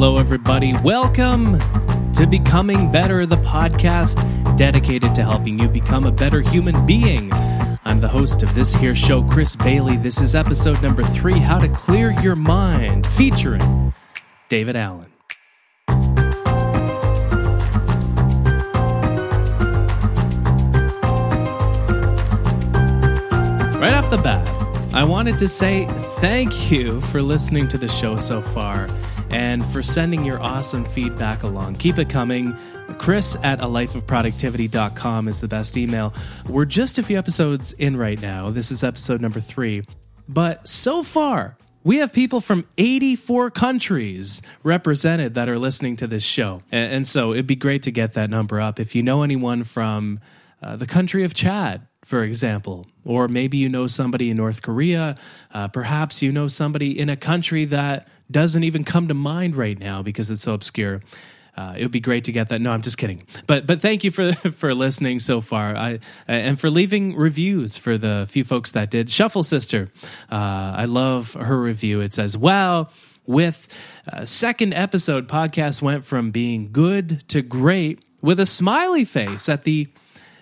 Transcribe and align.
Hello, 0.00 0.16
everybody. 0.16 0.74
Welcome 0.84 1.58
to 2.12 2.24
Becoming 2.24 2.92
Better, 2.92 3.26
the 3.26 3.38
podcast 3.38 4.14
dedicated 4.56 5.12
to 5.16 5.24
helping 5.24 5.58
you 5.58 5.68
become 5.68 6.04
a 6.04 6.12
better 6.12 6.40
human 6.40 6.86
being. 6.86 7.32
I'm 7.84 8.00
the 8.00 8.06
host 8.06 8.44
of 8.44 8.54
this 8.54 8.72
here 8.72 8.94
show, 8.94 9.24
Chris 9.24 9.56
Bailey. 9.56 9.96
This 9.96 10.20
is 10.20 10.36
episode 10.36 10.80
number 10.84 11.02
three 11.02 11.40
How 11.40 11.58
to 11.58 11.66
Clear 11.70 12.12
Your 12.20 12.36
Mind, 12.36 13.08
featuring 13.08 13.92
David 14.48 14.76
Allen. 14.76 15.10
Right 23.80 23.94
off 23.94 24.08
the 24.10 24.20
bat, 24.22 24.94
I 24.94 25.02
wanted 25.02 25.40
to 25.40 25.48
say 25.48 25.86
thank 26.20 26.70
you 26.70 27.00
for 27.00 27.20
listening 27.20 27.66
to 27.66 27.76
the 27.76 27.88
show 27.88 28.14
so 28.14 28.40
far 28.40 28.86
and 29.30 29.64
for 29.66 29.82
sending 29.82 30.24
your 30.24 30.40
awesome 30.40 30.84
feedback 30.84 31.42
along. 31.42 31.76
Keep 31.76 31.98
it 31.98 32.08
coming. 32.08 32.56
Chris 32.98 33.36
at 33.42 33.60
a 33.60 33.66
lifeofproductivity.com 33.66 35.28
is 35.28 35.40
the 35.40 35.48
best 35.48 35.76
email. 35.76 36.14
We're 36.48 36.64
just 36.64 36.98
a 36.98 37.02
few 37.02 37.18
episodes 37.18 37.72
in 37.72 37.96
right 37.96 38.20
now. 38.20 38.50
This 38.50 38.70
is 38.70 38.82
episode 38.82 39.20
number 39.20 39.40
three. 39.40 39.84
But 40.28 40.66
so 40.66 41.02
far, 41.02 41.56
we 41.84 41.98
have 41.98 42.12
people 42.12 42.40
from 42.40 42.66
84 42.76 43.50
countries 43.50 44.42
represented 44.62 45.34
that 45.34 45.48
are 45.48 45.58
listening 45.58 45.96
to 45.96 46.06
this 46.06 46.22
show. 46.22 46.60
And, 46.72 46.92
and 46.92 47.06
so 47.06 47.32
it'd 47.32 47.46
be 47.46 47.56
great 47.56 47.84
to 47.84 47.90
get 47.90 48.14
that 48.14 48.30
number 48.30 48.60
up. 48.60 48.80
If 48.80 48.94
you 48.94 49.02
know 49.02 49.22
anyone 49.22 49.64
from 49.64 50.20
uh, 50.62 50.76
the 50.76 50.86
country 50.86 51.24
of 51.24 51.34
Chad, 51.34 51.86
for 52.04 52.22
example, 52.22 52.86
or 53.04 53.28
maybe 53.28 53.58
you 53.58 53.68
know 53.68 53.86
somebody 53.86 54.30
in 54.30 54.36
North 54.36 54.62
Korea, 54.62 55.16
uh, 55.52 55.68
perhaps 55.68 56.20
you 56.20 56.32
know 56.32 56.48
somebody 56.48 56.98
in 56.98 57.08
a 57.08 57.16
country 57.16 57.64
that 57.66 58.08
doesn't 58.30 58.62
even 58.64 58.84
come 58.84 59.08
to 59.08 59.14
mind 59.14 59.56
right 59.56 59.78
now 59.78 60.02
because 60.02 60.30
it's 60.30 60.42
so 60.42 60.54
obscure. 60.54 61.00
Uh, 61.56 61.74
it 61.76 61.82
would 61.82 61.90
be 61.90 61.98
great 62.00 62.22
to 62.24 62.32
get 62.32 62.50
that. 62.50 62.60
No, 62.60 62.70
I'm 62.70 62.82
just 62.82 62.98
kidding. 62.98 63.24
But 63.48 63.66
but 63.66 63.80
thank 63.80 64.04
you 64.04 64.12
for 64.12 64.32
for 64.52 64.74
listening 64.74 65.18
so 65.18 65.40
far. 65.40 65.74
I 65.74 65.98
and 66.28 66.58
for 66.58 66.70
leaving 66.70 67.16
reviews 67.16 67.76
for 67.76 67.98
the 67.98 68.26
few 68.28 68.44
folks 68.44 68.72
that 68.72 68.90
did. 68.90 69.10
Shuffle 69.10 69.42
Sister, 69.42 69.88
uh, 70.30 70.74
I 70.76 70.84
love 70.84 71.34
her 71.34 71.60
review. 71.60 72.00
It 72.00 72.14
says, 72.14 72.36
"Wow." 72.38 72.88
With 73.26 73.76
uh, 74.10 74.24
second 74.24 74.72
episode, 74.72 75.28
podcast 75.28 75.82
went 75.82 76.02
from 76.02 76.30
being 76.30 76.72
good 76.72 77.28
to 77.28 77.42
great 77.42 78.00
with 78.22 78.40
a 78.40 78.46
smiley 78.46 79.04
face 79.04 79.50
at 79.50 79.64
the 79.64 79.88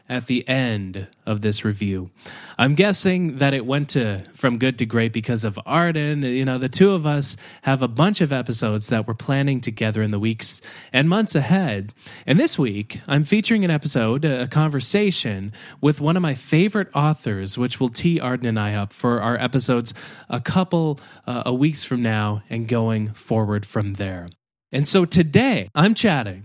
at 0.09 0.27
the 0.27 0.47
end 0.49 1.09
of 1.25 1.41
this 1.41 1.65
review. 1.65 2.11
I'm 2.59 2.75
guessing 2.75 3.39
that 3.39 3.55
it 3.55 3.67
went 3.67 3.91
to 3.91 4.23
from 4.35 4.59
good 4.59 4.79
to 4.79 4.87
great 4.87 5.12
because 5.12 5.45
of 5.45 5.59
Arden. 5.67 6.23
You 6.23 6.45
know, 6.45 6.59
the 6.59 6.69
two 6.69 6.93
of 6.93 7.05
us 7.05 7.37
have 7.62 7.83
a 7.83 7.89
bunch 7.89 8.21
of 8.21 8.33
episodes 8.33 8.89
that 8.89 9.07
we're 9.07 9.15
planning 9.15 9.61
together 9.61 10.03
in 10.03 10.12
the 10.12 10.19
weeks 10.19 10.62
and 10.93 11.09
months 11.09 11.34
ahead. 11.34 11.93
And 12.25 12.39
this 12.39 12.59
week, 12.59 13.01
I'm 13.09 13.25
featuring 13.25 13.65
an 13.65 13.71
episode, 13.71 14.25
a 14.25 14.47
conversation 14.47 15.53
with 15.81 16.01
one 16.01 16.17
of 16.17 16.23
my 16.23 16.34
favorite 16.34 16.89
authors, 16.95 17.59
which 17.59 17.81
will 17.81 17.89
tee 17.89 18.21
Arden 18.21 18.47
and 18.47 18.59
I 18.59 18.75
up 18.75 18.93
for 18.93 19.21
our 19.21 19.37
episodes 19.37 19.93
a 20.29 20.41
couple 20.41 21.01
uh, 21.27 21.43
a 21.47 21.55
weeks 21.55 21.84
from 21.84 22.03
now 22.03 22.43
and 22.49 22.69
going 22.69 23.09
forward 23.09 23.67
from 23.67 23.95
there. 23.95 24.29
And 24.73 24.87
so 24.87 25.05
today, 25.05 25.69
I'm 25.75 25.95
chatting 25.95 26.45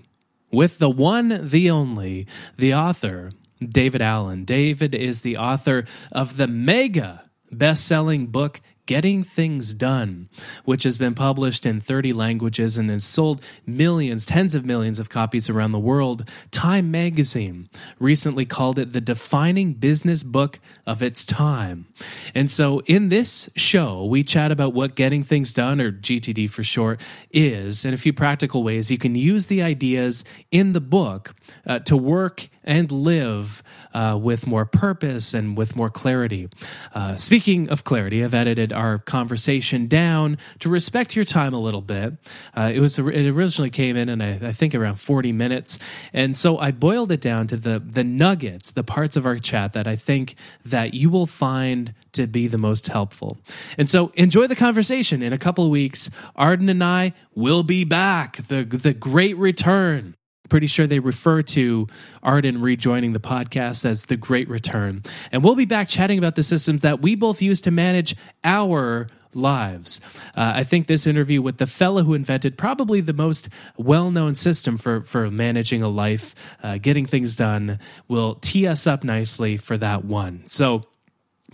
with 0.52 0.80
the 0.80 0.89
one, 0.89 1.48
the 1.50 1.70
only, 1.70 2.28
the 2.58 2.73
author 2.73 3.32
David 3.67 4.02
Allen. 4.02 4.45
David 4.45 4.95
is 4.95 5.22
the 5.22 5.38
author 5.38 5.86
of 6.12 6.38
the 6.38 6.48
mega 6.48 7.30
best 7.52 7.86
selling 7.86 8.28
book, 8.28 8.62
Getting 8.85 9.23
Things 9.23 9.73
Done, 9.73 10.29
which 10.65 10.83
has 10.83 10.97
been 10.97 11.15
published 11.15 11.65
in 11.65 11.79
30 11.81 12.13
languages 12.13 12.77
and 12.77 12.89
has 12.89 13.03
sold 13.03 13.41
millions, 13.65 14.25
tens 14.25 14.55
of 14.55 14.65
millions 14.65 14.99
of 14.99 15.09
copies 15.09 15.49
around 15.49 15.71
the 15.71 15.79
world. 15.79 16.27
Time 16.51 16.91
magazine 16.91 17.69
recently 17.99 18.45
called 18.45 18.80
it 18.80 18.93
the 18.93 19.02
defining 19.02 19.73
business 19.73 20.23
book 20.23 20.59
of 20.86 21.02
its 21.02 21.23
time. 21.23 21.87
And 22.33 22.49
so 22.49 22.80
in 22.86 23.09
this 23.09 23.49
show, 23.55 24.05
we 24.05 24.23
chat 24.23 24.52
about 24.52 24.73
what 24.73 24.95
Getting 24.95 25.23
Things 25.23 25.53
Done, 25.53 25.80
or 25.80 25.91
GTD 25.91 26.49
for 26.49 26.64
short, 26.64 26.99
is, 27.31 27.86
and 27.86 27.93
a 27.93 27.97
few 27.97 28.14
practical 28.14 28.64
ways 28.64 28.91
you 28.91 28.97
can 28.97 29.15
use 29.15 29.47
the 29.47 29.61
ideas 29.61 30.23
in 30.52 30.73
the 30.73 30.81
book 30.81 31.36
uh, 31.65 31.80
to 31.80 31.95
work 31.97 32.49
and 32.64 32.91
live 32.91 33.64
uh, 33.93 34.17
with 34.21 34.45
more 34.47 34.65
purpose 34.65 35.33
and 35.33 35.58
with 35.58 35.75
more 35.75 35.89
clarity. 35.89 36.47
Uh, 36.93 37.15
speaking 37.15 37.70
of 37.70 37.83
clarity, 37.83 38.23
I've 38.23 38.33
edited 38.33 38.70
our 38.71 38.99
conversation 38.99 39.87
down 39.87 40.37
to 40.59 40.70
respect 40.70 41.15
your 41.15 41.26
time 41.26 41.54
a 41.54 41.59
little 41.59 41.82
bit. 41.82 42.14
Uh, 42.55 42.71
it 42.73 42.80
was 42.80 42.98
it 42.98 43.27
originally 43.27 43.70
came 43.70 43.95
in, 43.95 44.09
and 44.09 44.21
I, 44.21 44.39
I, 44.42 44.52
think 44.52 44.73
around 44.76 44.95
forty 44.95 45.32
minutes, 45.32 45.80
and 46.14 46.36
so 46.36 46.58
I 46.58 46.71
boiled 46.71 47.11
it 47.11 47.21
down 47.21 47.48
to 47.48 47.58
the 47.58 47.80
the 47.80 48.04
nuggets, 48.04 48.71
the 48.71 48.83
parts 48.83 49.15
of 49.15 49.26
our 49.26 49.37
chat 49.37 49.73
that 49.73 49.87
I 49.87 49.95
think 49.95 50.36
that 50.65 50.93
you 50.93 51.09
will 51.09 51.27
find 51.27 51.93
to 52.14 52.27
be 52.27 52.48
the 52.48 52.58
most 52.58 52.87
helpful. 52.87 53.37
And 53.77 53.89
so 53.89 54.11
enjoy 54.15 54.48
the 54.48 54.55
conversation. 54.55 55.21
In 55.21 55.33
a 55.33 55.38
couple 55.38 55.65
of 55.65 55.71
weeks, 55.71 56.09
Arden 56.36 56.70
and 56.70 56.83
I 56.83 57.14
will 57.36 57.64
be 57.64 57.83
back. 57.83 58.38
The 58.38 58.64
the 58.64 58.93
great 58.93 59.38
return 59.38 60.15
pretty 60.52 60.67
sure 60.67 60.86
they 60.86 61.00
refer 61.00 61.42
to 61.42 61.88
Arden 62.22 62.60
rejoining 62.60 63.14
the 63.14 63.22
podcast 63.22 63.86
as 63.86 64.08
the 64.08 64.17
Great 64.17 64.50
Return. 64.50 65.02
And 65.32 65.45
we'll 65.45 65.56
be 65.56 65.64
back 65.64 65.88
chatting 65.88 66.17
about 66.17 66.36
the 66.36 66.44
systems 66.44 66.82
that 66.82 67.02
we 67.02 67.16
both 67.16 67.42
use 67.42 67.62
to 67.62 67.72
manage 67.72 68.17
our 68.44 69.08
lives. 69.34 70.02
Uh, 70.36 70.52
I 70.56 70.66
think 70.66 70.88
this 70.88 71.08
interview 71.08 71.42
with 71.42 71.58
the 71.58 71.67
fellow 71.67 72.04
who 72.04 72.14
invented 72.14 72.58
probably 72.58 73.00
the 73.00 73.14
most 73.14 73.48
well 73.78 74.12
known 74.12 74.36
system 74.36 74.76
for, 74.76 75.00
for 75.04 75.32
managing 75.32 75.86
a 75.86 75.88
life, 75.88 76.36
uh, 76.62 76.80
getting 76.80 77.06
things 77.06 77.38
done, 77.38 77.80
will 78.10 78.36
tee 78.36 78.68
us 78.68 78.86
up 78.86 79.06
nicely 79.06 79.56
for 79.56 79.78
that 79.78 80.04
one. 80.04 80.45
So 80.48 80.83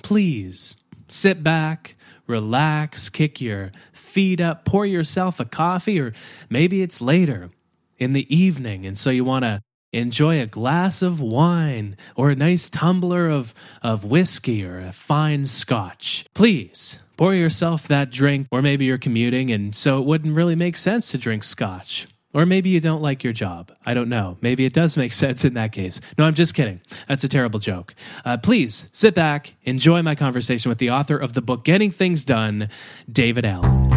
please 0.02 0.76
sit 1.08 1.44
back, 1.44 1.96
relax, 2.26 3.10
kick 3.10 3.42
your 3.42 3.74
feet 3.92 4.42
up, 4.42 4.66
pour 4.66 4.88
yourself 4.88 5.40
a 5.40 5.46
coffee, 5.46 6.00
or 6.00 6.14
maybe 6.50 6.82
it's 6.82 7.00
later 7.00 7.52
in 7.98 8.14
the 8.14 8.34
evening. 8.36 8.86
And 8.86 8.98
so 8.98 9.10
you 9.10 9.24
want 9.24 9.44
to 9.44 9.62
enjoy 9.94 10.42
a 10.42 10.46
glass 10.46 11.02
of 11.02 11.22
wine 11.22 11.98
or 12.16 12.30
a 12.30 12.36
nice 12.36 12.70
tumbler 12.70 13.30
of, 13.30 13.54
of 13.82 14.04
whiskey 14.04 14.66
or 14.66 14.80
a 14.80 14.92
fine 14.92 15.46
scotch. 15.46 16.26
Please 16.34 17.00
pour 17.18 17.34
yourself 17.34 17.88
that 17.88 18.12
drink, 18.12 18.48
or 18.52 18.62
maybe 18.62 18.86
you're 18.86 18.98
commuting 18.98 19.52
and 19.52 19.76
so 19.76 20.00
it 20.00 20.06
wouldn't 20.06 20.36
really 20.36 20.56
make 20.56 20.78
sense 20.78 21.12
to 21.12 21.18
drink 21.18 21.44
scotch. 21.44 22.08
Or 22.34 22.46
maybe 22.46 22.70
you 22.70 22.80
don't 22.80 23.02
like 23.02 23.24
your 23.24 23.34
job. 23.34 23.72
I 23.84 23.96
don't 23.96 24.10
know. 24.10 24.38
Maybe 24.42 24.66
it 24.66 24.74
does 24.74 24.96
make 24.96 25.14
sense 25.24 25.44
in 25.44 25.56
that 25.56 25.72
case. 25.72 26.00
No, 26.18 26.26
I'm 26.26 26.36
just 26.36 26.54
kidding. 26.54 26.82
That's 27.08 27.24
a 27.24 27.30
terrible 27.30 27.60
joke. 27.60 27.96
Uh, 28.24 28.38
please 28.38 28.90
sit 28.94 29.16
back, 29.16 29.56
enjoy 29.64 30.04
my 30.04 30.14
conversation 30.14 30.70
with 30.70 30.78
the 30.78 30.92
author 30.92 31.18
of 31.18 31.34
the 31.34 31.42
book 31.42 31.64
Getting 31.64 31.92
Things 31.92 32.24
Done, 32.24 32.70
David 33.12 33.46
Allen. 33.46 33.97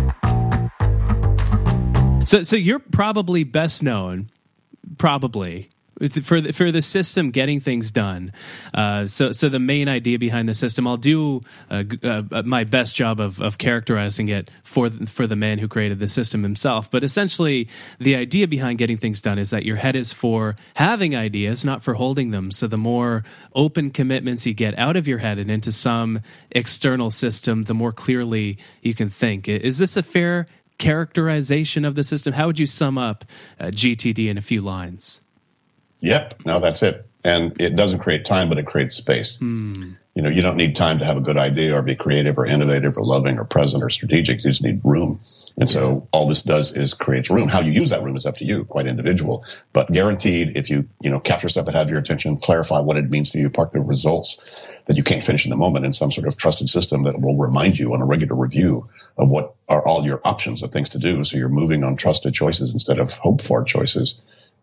So, 2.30 2.44
so 2.44 2.54
you're 2.54 2.78
probably 2.78 3.42
best 3.42 3.82
known, 3.82 4.30
probably 4.98 5.68
for 6.22 6.40
the, 6.40 6.52
for 6.52 6.70
the 6.70 6.80
system 6.80 7.32
getting 7.32 7.58
things 7.58 7.90
done. 7.90 8.32
Uh, 8.72 9.08
so 9.08 9.32
so 9.32 9.48
the 9.48 9.58
main 9.58 9.88
idea 9.88 10.16
behind 10.16 10.48
the 10.48 10.54
system, 10.54 10.86
I'll 10.86 10.96
do 10.96 11.40
uh, 11.68 11.82
uh, 12.04 12.22
uh, 12.30 12.42
my 12.42 12.62
best 12.62 12.94
job 12.94 13.18
of, 13.18 13.40
of 13.40 13.58
characterizing 13.58 14.28
it 14.28 14.48
for 14.62 14.90
for 14.90 15.26
the 15.26 15.34
man 15.34 15.58
who 15.58 15.66
created 15.66 15.98
the 15.98 16.06
system 16.06 16.44
himself. 16.44 16.88
But 16.88 17.02
essentially, 17.02 17.66
the 17.98 18.14
idea 18.14 18.46
behind 18.46 18.78
getting 18.78 18.96
things 18.96 19.20
done 19.20 19.40
is 19.40 19.50
that 19.50 19.64
your 19.64 19.76
head 19.76 19.96
is 19.96 20.12
for 20.12 20.54
having 20.76 21.16
ideas, 21.16 21.64
not 21.64 21.82
for 21.82 21.94
holding 21.94 22.30
them. 22.30 22.52
So 22.52 22.68
the 22.68 22.78
more 22.78 23.24
open 23.56 23.90
commitments 23.90 24.46
you 24.46 24.54
get 24.54 24.78
out 24.78 24.96
of 24.96 25.08
your 25.08 25.18
head 25.18 25.40
and 25.40 25.50
into 25.50 25.72
some 25.72 26.20
external 26.52 27.10
system, 27.10 27.64
the 27.64 27.74
more 27.74 27.90
clearly 27.90 28.56
you 28.82 28.94
can 28.94 29.10
think. 29.10 29.48
Is 29.48 29.78
this 29.78 29.96
a 29.96 30.02
fair 30.04 30.46
characterization 30.80 31.84
of 31.84 31.94
the 31.94 32.02
system? 32.02 32.32
How 32.32 32.48
would 32.48 32.58
you 32.58 32.66
sum 32.66 32.98
up 32.98 33.24
uh, 33.60 33.66
GTD 33.66 34.28
in 34.28 34.36
a 34.36 34.40
few 34.40 34.60
lines? 34.60 35.20
Yep, 36.00 36.42
no, 36.44 36.58
that's 36.58 36.82
it. 36.82 37.06
And 37.22 37.60
it 37.60 37.76
doesn't 37.76 38.00
create 38.00 38.24
time, 38.24 38.48
but 38.48 38.58
it 38.58 38.66
creates 38.66 38.96
space. 38.96 39.36
Hmm. 39.36 39.92
You 40.20 40.24
know, 40.24 40.36
you 40.36 40.42
don't 40.42 40.58
need 40.58 40.76
time 40.76 40.98
to 40.98 41.06
have 41.06 41.16
a 41.16 41.22
good 41.22 41.38
idea 41.38 41.74
or 41.74 41.80
be 41.80 41.96
creative 41.96 42.36
or 42.36 42.44
innovative 42.44 42.98
or 42.98 43.02
loving 43.02 43.38
or 43.38 43.44
present 43.44 43.82
or 43.82 43.88
strategic. 43.88 44.44
You 44.44 44.50
just 44.50 44.62
need 44.62 44.82
room. 44.84 45.18
And 45.56 45.68
so 45.68 46.08
all 46.12 46.26
this 46.26 46.42
does 46.42 46.74
is 46.74 46.92
creates 46.92 47.30
room. 47.30 47.48
How 47.48 47.62
you 47.62 47.72
use 47.72 47.88
that 47.88 48.02
room 48.02 48.16
is 48.16 48.26
up 48.26 48.36
to 48.36 48.44
you, 48.44 48.66
quite 48.66 48.86
individual. 48.86 49.46
But 49.72 49.90
guaranteed, 49.90 50.58
if 50.58 50.68
you, 50.68 50.90
you 51.00 51.08
know, 51.08 51.20
capture 51.20 51.48
stuff 51.48 51.64
that 51.64 51.74
have 51.74 51.88
your 51.88 51.98
attention, 51.98 52.36
clarify 52.36 52.80
what 52.80 52.98
it 52.98 53.08
means 53.08 53.30
to 53.30 53.38
you, 53.38 53.48
park 53.48 53.72
the 53.72 53.80
results 53.80 54.38
that 54.88 54.98
you 54.98 55.02
can't 55.02 55.24
finish 55.24 55.46
in 55.46 55.50
the 55.50 55.56
moment 55.56 55.86
in 55.86 55.94
some 55.94 56.12
sort 56.12 56.26
of 56.26 56.36
trusted 56.36 56.68
system 56.68 57.04
that 57.04 57.18
will 57.18 57.38
remind 57.38 57.78
you 57.78 57.94
on 57.94 58.02
a 58.02 58.04
regular 58.04 58.36
review 58.36 58.90
of 59.16 59.30
what 59.30 59.54
are 59.70 59.82
all 59.86 60.04
your 60.04 60.20
options 60.22 60.62
of 60.62 60.70
things 60.70 60.90
to 60.90 60.98
do. 60.98 61.24
So 61.24 61.38
you're 61.38 61.48
moving 61.48 61.82
on 61.82 61.96
trusted 61.96 62.34
choices 62.34 62.74
instead 62.74 62.98
of 62.98 63.14
hope 63.14 63.40
for 63.40 63.64
choices. 63.64 64.20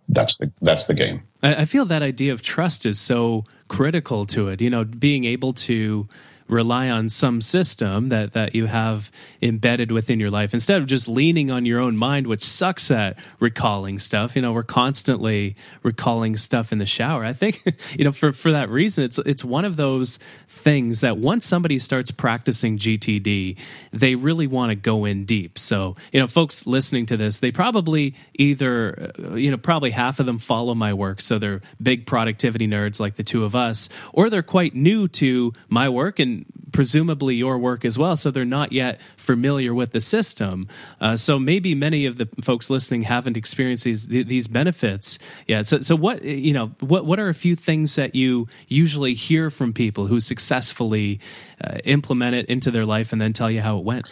That's 0.08 0.38
the 0.38 0.52
that's 0.62 0.86
the 0.86 0.94
game. 0.94 1.24
I 1.42 1.66
feel 1.66 1.86
that 1.86 2.04
idea 2.04 2.32
of 2.32 2.44
trust 2.44 2.86
is 2.86 3.00
so 3.00 3.46
critical 3.68 4.26
to 4.26 4.50
it. 4.50 4.62
You 4.62 4.70
know, 4.70 4.84
being 4.84 5.26
able 5.26 5.54
to 5.54 6.08
rely 6.48 6.90
on 6.90 7.10
some 7.10 7.42
system 7.42 8.10
that 8.10 8.34
that 8.34 8.56
you 8.56 8.66
have 8.66 9.12
embedded 9.42 9.92
within 9.92 10.20
your 10.20 10.30
life 10.30 10.54
instead 10.54 10.82
of 10.82 10.88
just 10.88 11.08
leaning 11.08 11.52
on 11.52 11.66
your 11.66 11.80
own 11.80 11.98
mind, 11.98 12.28
which 12.28 12.44
sucks 12.44 12.90
at 12.90 13.18
recalling 13.40 14.00
stuff. 14.00 14.36
You 14.36 14.42
know, 14.42 14.54
we're 14.54 14.64
constantly 14.64 15.56
recalling 15.84 16.38
stuff 16.38 16.72
in 16.72 16.78
the 16.78 16.86
shower. 16.86 17.24
I 17.24 17.34
think 17.34 17.62
you 17.98 18.06
know 18.06 18.12
for 18.12 18.32
for 18.32 18.52
that 18.52 18.70
reason, 18.70 19.04
it's 19.04 19.18
it's 19.20 19.44
one 19.44 19.66
of 19.66 19.76
those 19.76 20.20
things 20.48 21.02
that 21.02 21.18
once 21.18 21.46
somebody 21.46 21.80
starts 21.80 22.12
practicing 22.12 22.78
GTD, 22.78 23.58
they 23.92 24.16
really 24.16 24.48
want 24.48 24.72
to 24.72 24.76
go 24.76 25.06
in 25.06 25.26
deep. 25.26 25.60
So 25.60 25.96
you 26.12 26.20
know, 26.20 26.28
folks 26.28 26.66
listening 26.66 27.06
to 27.08 27.18
this, 27.18 27.40
they 27.40 27.52
probably 27.52 28.16
either 28.36 29.12
uh, 29.20 29.36
you 29.36 29.52
know 29.52 29.58
probably 29.58 29.92
half 29.92 30.20
of 30.20 30.26
them 30.26 30.40
follow 30.40 30.76
my 30.76 30.94
work, 30.94 31.22
so 31.22 31.40
they're 31.40 31.62
big 31.82 32.06
productivity 32.06 32.68
nerds 32.68 33.00
like 33.00 33.16
the 33.16 33.24
two 33.24 33.44
of 33.44 33.56
us, 33.56 33.90
or 34.14 34.30
they're 34.30 34.44
quite 34.44 34.76
new 34.76 35.08
to 35.08 35.54
my 35.70 35.90
work 35.90 36.20
and 36.20 36.37
presumably 36.72 37.36
your 37.36 37.58
work 37.58 37.86
as 37.86 37.98
well, 37.98 38.18
so 38.18 38.32
they're 38.32 38.46
not 38.46 38.72
yet 38.72 39.00
familiar 39.18 39.74
with 39.74 39.92
the 39.92 40.02
system. 40.02 40.68
Uh, 41.00 41.16
so 41.16 41.40
maybe 41.40 41.74
many 41.76 42.06
of 42.06 42.18
the 42.18 42.28
folks 42.42 42.70
listening 42.70 43.04
haven't 43.04 43.38
experienced 43.38 43.84
these 43.84 44.08
these 44.08 44.48
benefits 44.48 45.18
yet. 45.48 45.66
So, 45.66 45.82
so 45.82 45.96
what 45.96 46.24
you 46.24 46.54
know, 46.54 46.68
what 46.80 47.06
what 47.06 47.20
are 47.20 47.30
a 47.30 47.34
few 47.34 47.56
things 47.56 47.96
that 47.96 48.16
you 48.16 48.48
usually 48.68 49.14
hear 49.14 49.50
from 49.50 49.74
people 49.74 50.08
who 50.08 50.20
successfully 50.20 51.20
uh, 51.64 51.78
implement 51.86 52.36
it 52.36 52.46
into 52.48 52.72
their 52.72 52.86
life 52.86 53.12
and 53.12 53.22
then 53.22 53.34
tell 53.34 53.50
you 53.50 53.62
how 53.62 53.78
it 53.78 53.84
went? 53.84 54.08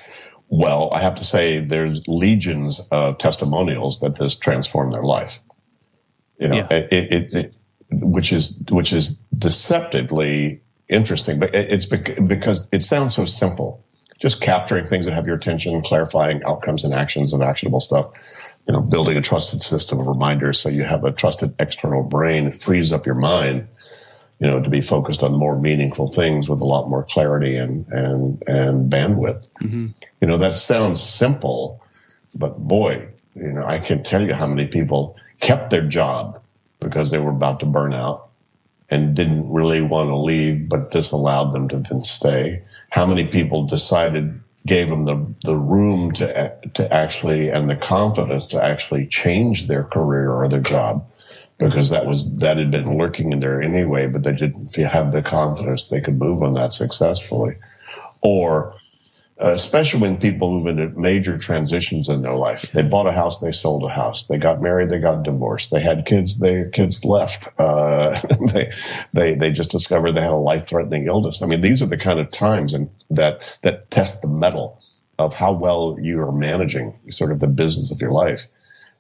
Well, 0.48 0.92
I 0.94 1.02
have 1.02 1.16
to 1.16 1.24
say, 1.24 1.60
there's 1.60 2.08
legions 2.08 2.80
of 2.92 3.18
testimonials 3.18 4.02
that 4.02 4.16
this 4.16 4.36
transformed 4.36 4.94
their 4.94 5.04
life. 5.04 5.40
You 6.40 6.50
know, 6.50 6.56
yeah. 6.56 6.68
it, 6.70 6.94
it, 7.14 7.34
it, 7.34 7.54
which 7.90 8.32
is 8.32 8.58
which 8.70 8.94
is 8.94 9.12
deceptively 9.38 10.62
interesting, 10.88 11.40
but 11.40 11.56
it's 11.56 11.86
because 11.86 12.70
it 12.72 12.84
sounds 12.84 13.16
so 13.16 13.26
simple. 13.26 13.84
Just 14.20 14.42
capturing 14.42 14.86
things 14.86 15.06
that 15.06 15.14
have 15.14 15.28
your 15.28 15.36
attention, 15.36 15.82
clarifying 15.82 16.44
outcomes 16.46 16.86
and 16.86 16.94
actions 16.94 17.34
of 17.34 17.42
actionable 17.42 17.82
stuff. 17.82 18.12
You 18.66 18.74
know, 18.74 18.82
building 18.82 19.18
a 19.18 19.22
trusted 19.22 19.62
system 19.62 20.00
of 20.00 20.08
reminders 20.08 20.60
so 20.60 20.70
you 20.70 20.84
have 20.84 21.04
a 21.04 21.12
trusted 21.12 21.56
external 21.60 22.02
brain 22.02 22.54
frees 22.54 22.92
up 22.92 23.06
your 23.06 23.16
mind 23.16 23.68
you 24.40 24.48
know, 24.48 24.62
to 24.62 24.70
be 24.70 24.82
focused 24.82 25.24
on 25.24 25.34
more 25.34 25.58
meaningful 25.58 26.08
things 26.08 26.50
with 26.50 26.60
a 26.60 26.66
lot 26.66 26.90
more 26.90 27.04
clarity 27.04 27.56
and 27.56 27.88
and 27.88 28.44
and 28.48 28.92
bandwidth. 28.92 29.46
Mm-hmm. 29.62 29.88
You 30.22 30.28
know, 30.28 30.38
that 30.40 30.58
sounds 30.58 31.02
simple, 31.02 31.82
but 32.34 32.58
boy, 32.58 33.10
you 33.34 33.54
know, 33.54 33.66
I 33.66 33.80
can 33.80 34.04
tell 34.04 34.26
you 34.26 34.34
how 34.34 34.48
many 34.48 34.68
people 34.68 35.18
kept 35.40 35.70
their 35.70 35.88
job 35.88 36.42
because 36.80 37.12
they 37.12 37.20
were 37.20 37.32
about 37.32 37.62
to 37.62 37.66
burn 37.66 37.94
out 37.94 38.30
and 38.90 39.16
didn't 39.16 39.52
really 39.52 39.82
want 39.82 40.10
to 40.10 40.16
leave, 40.16 40.70
but 40.70 40.92
this 40.92 41.12
allowed 41.12 41.52
them 41.52 41.70
to 41.70 41.78
then 41.78 42.04
stay. 42.04 42.64
How 42.90 43.06
many 43.06 43.28
people 43.28 43.66
decided 43.66 44.42
gave 44.66 44.90
them 44.90 45.06
the, 45.06 45.34
the 45.44 45.58
room 45.58 46.12
to 46.14 46.56
to 46.74 46.94
actually 46.94 47.50
and 47.50 47.70
the 47.70 47.76
confidence 47.76 48.48
to 48.48 48.64
actually 48.64 49.08
change 49.08 49.68
their 49.68 49.84
career 49.84 50.32
or 50.32 50.48
their 50.48 50.62
job 50.62 51.08
because 51.58 51.90
that 51.90 52.06
was 52.06 52.30
that 52.38 52.58
had 52.58 52.72
been 52.72 52.98
lurking 52.98 53.32
in 53.32 53.40
there 53.40 53.62
anyway, 53.62 54.08
but 54.08 54.24
they 54.24 54.34
didn't 54.34 54.76
have 54.76 55.12
the 55.12 55.22
confidence 55.22 55.88
they 55.88 56.02
could 56.02 56.20
move 56.20 56.42
on 56.42 56.54
that 56.54 56.74
successfully. 56.74 57.58
Or 58.22 58.76
uh, 59.38 59.52
especially 59.52 60.00
when 60.00 60.18
people 60.18 60.50
move 60.52 60.68
into 60.68 61.00
major 61.00 61.38
transitions 61.38 62.08
in 62.08 62.22
their 62.22 62.36
life. 62.36 62.72
They 62.72 62.84
bought 62.84 63.08
a 63.08 63.12
house, 63.12 63.40
they 63.40 63.52
sold 63.52 63.84
a 63.84 63.90
house. 63.90 64.26
They 64.28 64.38
got 64.38 64.62
married, 64.62 64.90
they 64.90 65.00
got 65.00 65.24
divorced. 65.24 65.72
They 65.72 65.82
had 65.82 66.06
kids, 66.06 66.38
their 66.40 66.70
kids 66.70 67.04
left. 67.04 67.50
Uh, 67.58 68.18
they, 68.54 68.72
they, 69.12 69.36
they 69.36 69.52
just 69.52 69.72
discovered 69.72 70.14
they 70.14 70.22
had 70.22 70.32
a 70.32 70.36
life 70.36 70.68
threatening 70.68 71.08
illness. 71.08 71.42
I 71.42 71.48
mean, 71.48 71.62
these 71.62 71.82
are 71.82 71.88
the 71.88 71.98
kind 71.98 72.20
of 72.20 72.32
times 72.32 72.74
and 72.74 72.90
that, 73.10 73.58
that 73.62 73.92
test 73.92 74.22
the 74.22 74.30
mettle 74.30 74.82
of 75.20 75.34
how 75.34 75.54
well 75.54 75.98
you 76.00 76.22
are 76.22 76.32
managing 76.32 76.98
sort 77.10 77.32
of 77.32 77.40
the 77.40 77.48
business 77.48 77.92
of 77.92 78.02
your 78.02 78.12
life. 78.12 78.48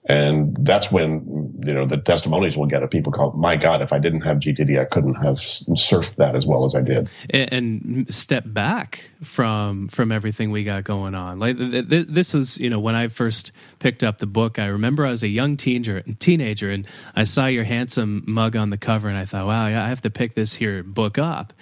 And 0.07 0.55
that's 0.59 0.91
when, 0.91 1.61
you 1.65 1.73
know, 1.73 1.85
the 1.85 1.97
testimonies 1.97 2.55
we'll 2.55 2.67
get 2.67 2.83
of 2.83 2.91
people 2.91 3.11
call, 3.11 3.31
my 3.31 3.55
God, 3.55 3.81
if 3.81 3.91
I 3.91 3.97
didn't 3.97 4.21
have 4.21 4.37
GTD, 4.37 4.79
I 4.79 4.85
couldn't 4.85 5.15
have 5.15 5.35
surfed 5.35 6.15
that 6.17 6.35
as 6.35 6.45
well 6.45 6.63
as 6.63 6.75
I 6.75 6.81
did. 6.81 7.09
And, 7.31 8.05
step 8.13 8.43
back 8.45 9.09
from, 9.23 9.87
from 9.87 10.11
everything 10.11 10.51
we 10.51 10.63
got 10.63 10.83
going 10.83 11.15
on. 11.15 11.39
Like 11.39 11.57
th- 11.57 11.89
th- 11.89 12.07
this 12.07 12.33
was, 12.33 12.57
you 12.57 12.69
know, 12.69 12.79
when 12.79 12.93
I 12.93 13.07
first 13.07 13.51
picked 13.79 14.03
up 14.03 14.19
the 14.19 14.27
book, 14.27 14.59
I 14.59 14.67
remember 14.67 15.05
I 15.05 15.09
was 15.09 15.23
a 15.23 15.27
young 15.27 15.57
teenager, 15.57 16.01
teenager 16.19 16.69
and 16.69 16.87
I 17.15 17.23
saw 17.23 17.47
your 17.47 17.63
handsome 17.63 18.23
mug 18.27 18.55
on 18.55 18.69
the 18.69 18.77
cover 18.77 19.09
and 19.09 19.17
I 19.17 19.25
thought, 19.25 19.47
wow, 19.47 19.65
I 19.65 19.69
have 19.69 20.01
to 20.01 20.09
pick 20.09 20.35
this 20.35 20.53
here 20.53 20.83
book 20.83 21.17
up 21.17 21.53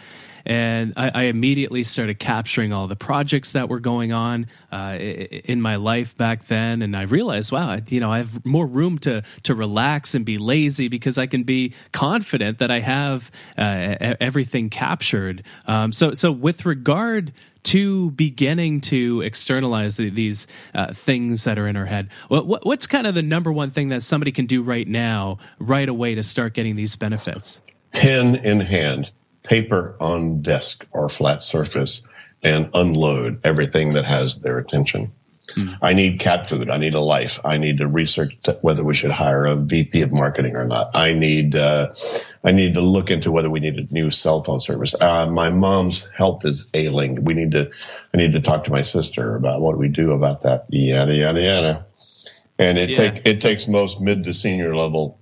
and 0.46 0.94
I, 0.98 1.12
I, 1.14 1.24
immediately 1.24 1.84
started 1.84 2.20
capturing 2.20 2.74
all 2.74 2.88
the 2.88 2.96
projects 2.96 3.54
that 3.54 3.70
were 3.70 3.80
going 3.80 4.12
on 4.12 4.48
uh, 4.72 4.98
in 5.00 5.62
my 5.62 5.78
life 5.78 6.18
back 6.18 6.46
then, 6.46 6.82
and 6.82 6.96
I 6.96 7.04
realized, 7.04 7.52
wow, 7.52 7.80
you 7.88 8.00
know, 8.00 8.12
I 8.12 8.18
have 8.18 8.46
more 8.46 8.68
room 8.68 8.98
to 9.00 9.24
to 9.44 9.56
relax 9.56 10.16
and 10.16 10.26
be 10.26 10.38
lazy 10.38 10.88
because 10.88 11.18
I 11.18 11.28
can 11.28 11.44
be 11.44 11.74
confident 11.92 12.60
that 12.60 12.72
I 12.72 12.80
have 12.80 13.32
uh, 13.58 14.16
everything 14.20 14.70
captured. 14.70 15.44
Um, 15.66 15.92
so, 15.92 16.14
so 16.14 16.32
with 16.32 16.66
regard 16.66 17.34
to 17.64 18.12
beginning 18.12 18.82
to 18.82 19.22
externalize 19.22 19.96
the, 19.96 20.10
these 20.10 20.48
uh, 20.74 20.94
things 20.94 21.46
that 21.46 21.58
are 21.58 21.66
in 21.66 21.78
our 21.78 21.86
head. 21.86 22.10
What, 22.28 22.66
what's 22.66 22.88
kind 22.88 23.08
of 23.08 23.16
the 23.16 23.22
number 23.22 23.54
one 23.54 23.70
thing 23.70 23.88
that 23.90 24.04
somebody 24.04 24.34
can 24.34 24.48
do 24.48 24.62
right 24.62 24.88
now, 24.88 25.38
right 25.60 25.88
away, 25.88 26.16
to 26.16 26.24
start 26.24 26.54
getting 26.54 26.76
these 26.76 26.98
benefits? 26.98 27.62
Pen 27.94 28.36
in 28.36 28.60
hand 28.60 29.12
paper 29.44 29.96
on 30.00 30.42
desk 30.42 30.86
or 30.92 31.10
flat 31.10 31.44
surface 31.44 32.02
and 32.42 32.70
unload 32.74 33.42
everything 33.44 33.94
that 33.94 34.06
has 34.06 34.40
their 34.40 34.58
attention. 34.58 35.12
Hmm. 35.54 35.72
I 35.82 35.94
need 35.94 36.20
cat 36.20 36.48
food. 36.48 36.70
I 36.70 36.78
need 36.78 36.94
a 36.94 37.02
life. 37.02 37.40
I 37.44 37.58
need 37.58 37.80
to 37.80 37.88
research 37.88 38.38
whether 38.62 38.84
we 38.84 38.96
should 38.96 39.12
hire 39.12 39.46
a 39.46 39.56
VP 39.56 40.02
of 40.02 40.14
marketing 40.14 40.56
or 40.56 40.66
not. 40.66 40.92
I 40.94 41.14
need, 41.14 41.56
uh, 41.56 41.94
I 42.44 42.54
need 42.54 42.76
to 42.76 42.82
look 42.82 43.12
into 43.12 43.32
whether 43.32 43.50
we 43.50 43.60
need 43.60 43.78
a 43.78 43.94
new 43.94 44.10
cell 44.10 44.42
phone 44.42 44.62
service. 44.62 44.96
Uh, 45.00 45.30
my 45.30 45.50
mom's 45.50 46.08
health 46.16 46.46
is 46.46 46.70
ailing. 46.74 47.26
We 47.26 47.34
need 47.34 47.52
to, 47.52 47.72
I 48.14 48.18
need 48.18 48.34
to 48.34 48.40
talk 48.40 48.66
to 48.66 48.72
my 48.72 48.84
sister 48.84 49.36
about 49.36 49.60
what 49.60 49.78
we 49.78 49.90
do 49.90 50.14
about 50.14 50.44
that. 50.44 50.66
Yada, 50.70 51.14
yada, 51.14 51.42
yada. 51.42 51.86
And 52.58 52.78
it 52.78 52.92
yeah. 52.92 52.96
take, 52.96 53.28
it 53.28 53.42
takes 53.42 53.68
most 53.68 54.00
mid 54.00 54.24
to 54.24 54.34
senior 54.34 54.76
level 54.76 55.20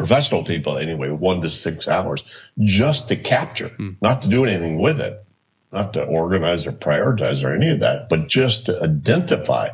professional 0.00 0.44
people 0.44 0.78
anyway, 0.78 1.10
one 1.10 1.42
to 1.42 1.50
six 1.50 1.86
hours 1.86 2.24
just 2.58 3.08
to 3.08 3.16
capture, 3.16 3.68
hmm. 3.68 3.90
not 4.00 4.22
to 4.22 4.28
do 4.28 4.46
anything 4.46 4.80
with 4.80 4.98
it, 4.98 5.22
not 5.70 5.92
to 5.92 6.02
organize 6.02 6.66
or 6.66 6.72
prioritize 6.72 7.44
or 7.44 7.54
any 7.54 7.70
of 7.70 7.80
that, 7.80 8.08
but 8.08 8.26
just 8.26 8.64
to 8.64 8.82
identify 8.82 9.68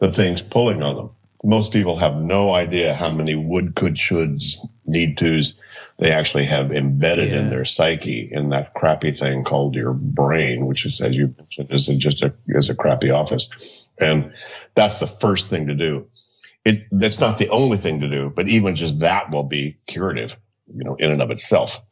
the 0.00 0.10
things 0.10 0.42
pulling 0.42 0.82
on 0.82 0.96
them. 0.96 1.10
Most 1.44 1.72
people 1.72 1.94
have 1.96 2.16
no 2.16 2.52
idea 2.52 2.94
how 2.94 3.10
many 3.10 3.36
would, 3.36 3.76
could, 3.76 3.94
shoulds, 3.94 4.56
need 4.84 5.16
tos 5.16 5.54
they 6.00 6.10
actually 6.10 6.46
have 6.46 6.72
embedded 6.72 7.30
yeah. 7.30 7.38
in 7.38 7.50
their 7.50 7.64
psyche 7.64 8.28
in 8.32 8.48
that 8.48 8.74
crappy 8.74 9.12
thing 9.12 9.44
called 9.44 9.76
your 9.76 9.92
brain, 9.92 10.66
which 10.66 10.84
is, 10.84 11.00
as 11.00 11.14
you 11.14 11.32
mentioned, 11.38 11.70
is 11.70 11.86
just 11.86 12.22
a, 12.22 12.34
is 12.48 12.70
a 12.70 12.74
crappy 12.74 13.10
office. 13.10 13.86
And 13.98 14.32
that's 14.74 14.98
the 14.98 15.06
first 15.06 15.48
thing 15.48 15.68
to 15.68 15.74
do 15.74 16.08
it 16.64 16.84
that's 16.90 17.20
not 17.20 17.38
the 17.38 17.48
only 17.48 17.76
thing 17.76 18.00
to 18.00 18.08
do, 18.08 18.30
but 18.30 18.48
even 18.48 18.76
just 18.76 19.00
that 19.00 19.30
will 19.30 19.44
be 19.44 19.78
curative, 19.86 20.36
you 20.72 20.84
know, 20.84 20.94
in 20.96 21.10
and 21.10 21.22
of 21.22 21.30
itself. 21.30 21.82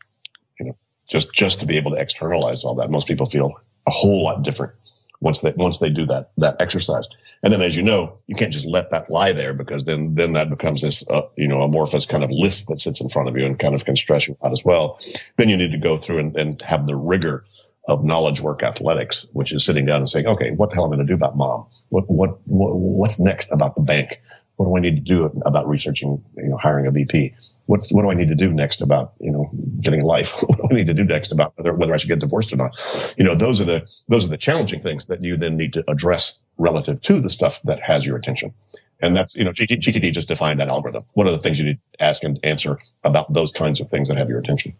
You 0.60 0.66
know, 0.66 0.78
just 1.08 1.32
just 1.32 1.60
to 1.60 1.66
be 1.66 1.76
able 1.76 1.92
to 1.92 2.00
externalize 2.00 2.64
all 2.64 2.76
that. 2.76 2.90
Most 2.90 3.08
people 3.08 3.26
feel 3.26 3.54
a 3.86 3.90
whole 3.90 4.22
lot 4.22 4.42
different 4.42 4.74
once 5.20 5.40
they 5.40 5.52
once 5.56 5.78
they 5.78 5.90
do 5.90 6.06
that 6.06 6.32
that 6.38 6.60
exercise. 6.60 7.08
And 7.40 7.52
then, 7.52 7.62
as 7.62 7.76
you 7.76 7.84
know, 7.84 8.18
you 8.26 8.34
can't 8.34 8.52
just 8.52 8.66
let 8.66 8.90
that 8.90 9.10
lie 9.10 9.32
there 9.32 9.54
because 9.54 9.84
then 9.84 10.14
then 10.16 10.32
that 10.34 10.50
becomes 10.50 10.82
this 10.82 11.04
uh, 11.08 11.22
you 11.36 11.48
know 11.48 11.62
amorphous 11.62 12.04
kind 12.04 12.24
of 12.24 12.30
list 12.30 12.66
that 12.68 12.80
sits 12.80 13.00
in 13.00 13.08
front 13.08 13.28
of 13.28 13.36
you 13.36 13.46
and 13.46 13.58
kind 13.58 13.74
of 13.74 13.84
can 13.84 13.96
stress 13.96 14.28
you 14.28 14.36
out 14.44 14.52
as 14.52 14.64
well. 14.64 14.98
Then 15.36 15.48
you 15.48 15.56
need 15.56 15.72
to 15.72 15.78
go 15.78 15.96
through 15.96 16.18
and, 16.18 16.36
and 16.36 16.60
have 16.62 16.86
the 16.86 16.96
rigor 16.96 17.44
of 17.88 18.04
knowledge 18.04 18.40
work 18.40 18.62
athletics, 18.62 19.24
which 19.32 19.50
is 19.50 19.64
sitting 19.64 19.86
down 19.86 19.96
and 20.00 20.08
saying, 20.08 20.26
okay, 20.26 20.50
what 20.50 20.68
the 20.68 20.76
hell 20.76 20.84
am 20.84 20.92
I 20.92 20.96
going 20.96 21.06
to 21.06 21.10
do 21.10 21.16
about 21.16 21.38
mom? 21.38 21.66
What, 21.88 22.04
what, 22.10 22.46
what, 22.46 22.76
what's 22.76 23.18
next 23.18 23.50
about 23.50 23.76
the 23.76 23.82
bank? 23.82 24.20
What 24.58 24.66
do 24.66 24.76
I 24.76 24.80
need 24.80 24.96
to 24.96 25.14
do 25.14 25.24
about 25.46 25.68
researching, 25.68 26.24
you 26.36 26.48
know, 26.48 26.56
hiring 26.56 26.86
a 26.88 26.90
VP? 26.90 27.32
What's, 27.66 27.92
what 27.92 28.02
do 28.02 28.10
I 28.10 28.14
need 28.14 28.28
to 28.28 28.34
do 28.34 28.52
next 28.52 28.80
about, 28.80 29.12
you 29.20 29.30
know, 29.30 29.48
getting 29.80 30.02
a 30.02 30.06
life? 30.06 30.42
what 30.46 30.58
do 30.58 30.68
I 30.68 30.74
need 30.74 30.88
to 30.88 30.94
do 30.94 31.04
next 31.04 31.30
about 31.30 31.52
whether, 31.56 31.72
whether 31.74 31.94
I 31.94 31.96
should 31.96 32.08
get 32.08 32.18
divorced 32.18 32.52
or 32.52 32.56
not? 32.56 32.76
You 33.16 33.24
know, 33.24 33.36
those 33.36 33.60
are 33.60 33.64
the, 33.64 33.88
those 34.08 34.26
are 34.26 34.28
the 34.28 34.36
challenging 34.36 34.80
things 34.80 35.06
that 35.06 35.22
you 35.22 35.36
then 35.36 35.56
need 35.56 35.74
to 35.74 35.84
address 35.88 36.34
relative 36.56 37.00
to 37.02 37.20
the 37.20 37.30
stuff 37.30 37.62
that 37.62 37.80
has 37.80 38.04
your 38.04 38.16
attention. 38.16 38.52
And 39.00 39.16
that's, 39.16 39.36
you 39.36 39.44
know, 39.44 39.52
GTD 39.52 40.12
just 40.12 40.26
defined 40.26 40.58
that 40.58 40.68
algorithm. 40.68 41.04
What 41.14 41.28
are 41.28 41.30
the 41.30 41.38
things 41.38 41.60
you 41.60 41.66
need 41.66 41.78
to 41.92 42.04
ask 42.04 42.24
and 42.24 42.40
answer 42.42 42.80
about 43.04 43.32
those 43.32 43.52
kinds 43.52 43.80
of 43.80 43.86
things 43.86 44.08
that 44.08 44.18
have 44.18 44.28
your 44.28 44.40
attention? 44.40 44.74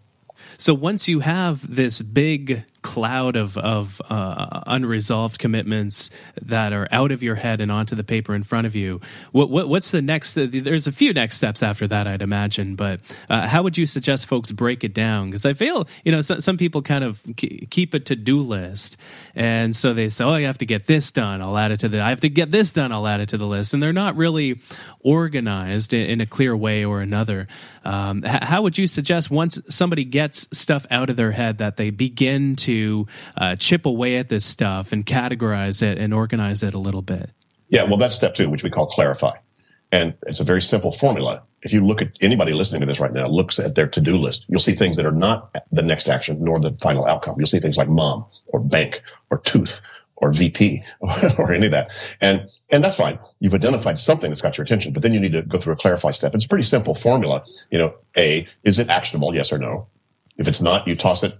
So 0.57 0.75
once 0.75 1.07
you 1.07 1.21
have 1.21 1.73
this 1.73 2.03
big 2.03 2.65
cloud 2.99 3.37
of 3.37 3.57
of 3.57 4.03
uh, 4.11 4.63
unresolved 4.67 5.39
commitments 5.39 6.11
that 6.43 6.73
are 6.73 6.89
out 6.91 7.13
of 7.13 7.23
your 7.23 7.37
head 7.37 7.61
and 7.61 7.71
onto 7.71 7.95
the 7.95 8.03
paper 8.03 8.35
in 8.35 8.43
front 8.43 8.67
of 8.67 8.75
you. 8.75 9.01
What, 9.31 9.51
what 9.51 9.69
what's 9.69 9.93
the 9.93 10.03
next? 10.03 10.33
There's 10.35 10.89
a 10.89 10.93
few 10.93 11.13
next 11.13 11.37
steps 11.37 11.63
after 11.63 11.87
that, 11.87 12.09
I'd 12.09 12.23
imagine. 12.23 12.75
But 12.75 13.01
uh, 13.31 13.47
how 13.47 13.63
would 13.63 13.79
you 13.79 13.87
suggest 13.87 14.27
folks 14.27 14.51
break 14.51 14.83
it 14.83 14.95
down? 14.95 15.31
Because 15.31 15.47
I 15.47 15.53
feel 15.53 15.87
you 16.05 16.11
know 16.11 16.21
so, 16.21 16.41
some 16.41 16.57
people 16.57 16.83
kind 16.83 17.05
of 17.05 17.23
keep 17.37 17.95
a 17.95 18.01
to 18.01 18.17
do 18.17 18.41
list, 18.41 18.97
and 19.37 19.77
so 19.77 19.95
they 19.95 20.09
say, 20.09 20.25
"Oh, 20.25 20.35
I 20.35 20.43
have 20.43 20.59
to 20.59 20.67
get 20.67 20.89
this 20.89 21.13
done. 21.13 21.41
I'll 21.41 21.57
add 21.57 21.71
it 21.71 21.81
to 21.81 21.89
the. 21.89 22.01
I 22.01 22.11
have 22.11 22.21
to 22.21 22.29
get 22.29 22.51
this 22.51 22.73
done. 22.73 22.93
I'll 22.93 23.07
add 23.07 23.21
it 23.21 23.29
to 23.29 23.39
the 23.39 23.47
list." 23.47 23.75
And 23.75 23.83
they're 23.83 23.93
not 23.93 24.17
really 24.17 24.59
organized 25.01 25.93
in, 25.93 26.07
in 26.11 26.21
a 26.21 26.27
clear 26.27 26.57
way 26.57 26.85
or 26.85 27.01
another. 27.01 27.47
Um, 27.85 28.23
how 28.25 28.63
would 28.63 28.77
you 28.77 28.89
suggest 28.89 29.31
once 29.31 29.61
somebody 29.69 30.05
gets 30.05 30.49
stuff 30.53 30.85
out 30.91 31.11
of 31.11 31.17
their 31.17 31.31
head 31.31 31.59
that 31.59 31.77
they 31.77 31.91
begin 31.91 32.57
to 32.57 32.88
uh, 33.37 33.57
chip 33.57 33.87
away 33.87 34.17
at 34.17 34.29
this 34.29 34.45
stuff 34.45 34.93
and 34.93 35.05
categorize 35.05 35.83
it 35.83 35.99
and 35.99 36.13
organize 36.15 36.63
it 36.63 36.75
a 36.75 36.79
little 36.79 37.03
bit? 37.03 37.31
Yeah, 37.69 37.85
well, 37.85 37.99
that's 37.99 38.15
step 38.15 38.35
two, 38.35 38.49
which 38.49 38.63
we 38.63 38.71
call 38.71 38.87
clarify. 38.87 39.37
And 39.91 40.15
it's 40.27 40.41
a 40.41 40.45
very 40.45 40.61
simple 40.61 40.93
formula. 40.93 41.43
If 41.63 41.73
you 41.73 41.85
look 41.85 42.03
at 42.03 42.13
anybody 42.21 42.53
listening 42.53 42.81
to 42.81 42.87
this 42.87 43.01
right 43.01 43.13
now, 43.13 43.27
looks 43.27 43.59
at 43.59 43.75
their 43.75 43.87
to-do 43.87 44.19
list, 44.19 44.45
you'll 44.49 44.61
see 44.61 44.73
things 44.73 44.97
that 44.97 45.07
are 45.07 45.13
not 45.13 45.57
the 45.73 45.83
next 45.83 46.09
action 46.09 46.45
nor 46.45 46.61
the 46.61 46.77
final 46.81 47.07
outcome. 47.07 47.37
You'll 47.39 47.47
see 47.47 47.59
things 47.59 47.79
like 47.79 47.89
mom 47.89 48.27
or 48.47 48.61
bank 48.61 49.03
or 49.31 49.39
tooth 49.39 49.81
or 50.17 50.33
VP 50.33 50.83
or, 51.01 51.53
any 51.53 51.67
of 51.67 51.73
that. 51.73 51.91
And, 52.21 52.51
and 52.71 52.85
that's 52.85 52.97
fine. 52.97 53.19
You've 53.39 53.55
identified 53.55 53.99
something 53.99 54.29
that's 54.31 54.43
got 54.43 54.59
your 54.59 54.65
attention, 54.65 54.93
but 54.93 55.03
then 55.03 55.15
you 55.15 55.21
need 55.21 55.33
to 55.33 55.43
go 55.43 55.59
through 55.59 55.75
a 55.75 55.77
clarify 55.77 56.11
step. 56.11 56.35
It's 56.35 56.45
a 56.45 56.49
pretty 56.49 56.65
simple 56.65 56.95
formula. 56.95 57.45
You 57.71 57.79
know, 57.79 57.95
A, 58.17 58.47
is 58.65 58.79
it 58.79 58.91
actionable? 58.91 59.35
Yes 59.35 59.53
or 59.53 59.59
no? 59.59 59.89
If 60.37 60.49
it's 60.49 60.61
not, 60.61 60.87
you 60.87 60.97
toss 60.97 61.23
it, 61.23 61.39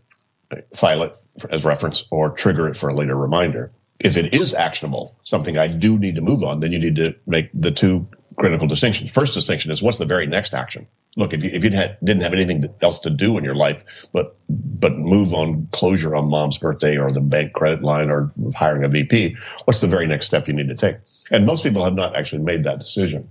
file 0.75 1.03
it 1.03 1.17
as 1.51 1.65
reference 1.65 2.05
or 2.11 2.31
trigger 2.31 2.69
it 2.69 2.77
for 2.77 2.89
a 2.89 2.95
later 2.95 3.17
reminder. 3.17 3.73
If 4.01 4.17
it 4.17 4.35
is 4.35 4.55
actionable, 4.55 5.17
something 5.25 5.59
I 5.59 5.67
do 5.67 5.99
need 5.99 6.17
to 6.17 6.21
move 6.21 6.45
on, 6.45 6.61
then 6.61 6.73
you 6.73 6.79
need 6.79 6.97
to 6.97 7.17
make 7.27 7.51
the 7.53 7.73
two 7.73 8.07
critical 8.37 8.69
distinctions. 8.69 9.11
First 9.11 9.35
distinction 9.35 9.73
is 9.73 9.83
what's 9.83 9.99
the 9.99 10.07
very 10.07 10.27
next 10.27 10.55
action? 10.55 10.87
Look, 11.17 11.33
if 11.33 11.43
you, 11.43 11.51
if 11.53 11.65
you 11.65 11.71
didn't 11.71 12.23
have 12.23 12.33
anything 12.33 12.65
else 12.81 13.01
to 13.01 13.11
do 13.11 13.37
in 13.39 13.45
your 13.45 13.57
life, 13.57 13.83
but 14.13 14.37
but 14.49 14.97
move 14.97 15.35
on 15.35 15.69
closure 15.73 16.15
on 16.15 16.31
mom's 16.31 16.59
birthday 16.59 16.97
or 16.97 17.11
the 17.11 17.21
bank 17.21 17.53
credit 17.53 17.83
line 17.83 18.11
or 18.11 18.33
hiring 18.55 18.85
a 18.85 18.89
VP, 18.89 19.37
what's 19.65 19.81
the 19.81 19.89
very 19.89 20.07
next 20.07 20.27
step 20.27 20.47
you 20.47 20.55
need 20.55 20.69
to 20.69 20.77
take? 20.77 20.97
And 21.31 21.45
most 21.45 21.65
people 21.65 21.85
have 21.85 21.95
not 21.95 22.17
actually 22.17 22.43
made 22.43 22.65
that 22.65 22.79
decision. 22.79 23.31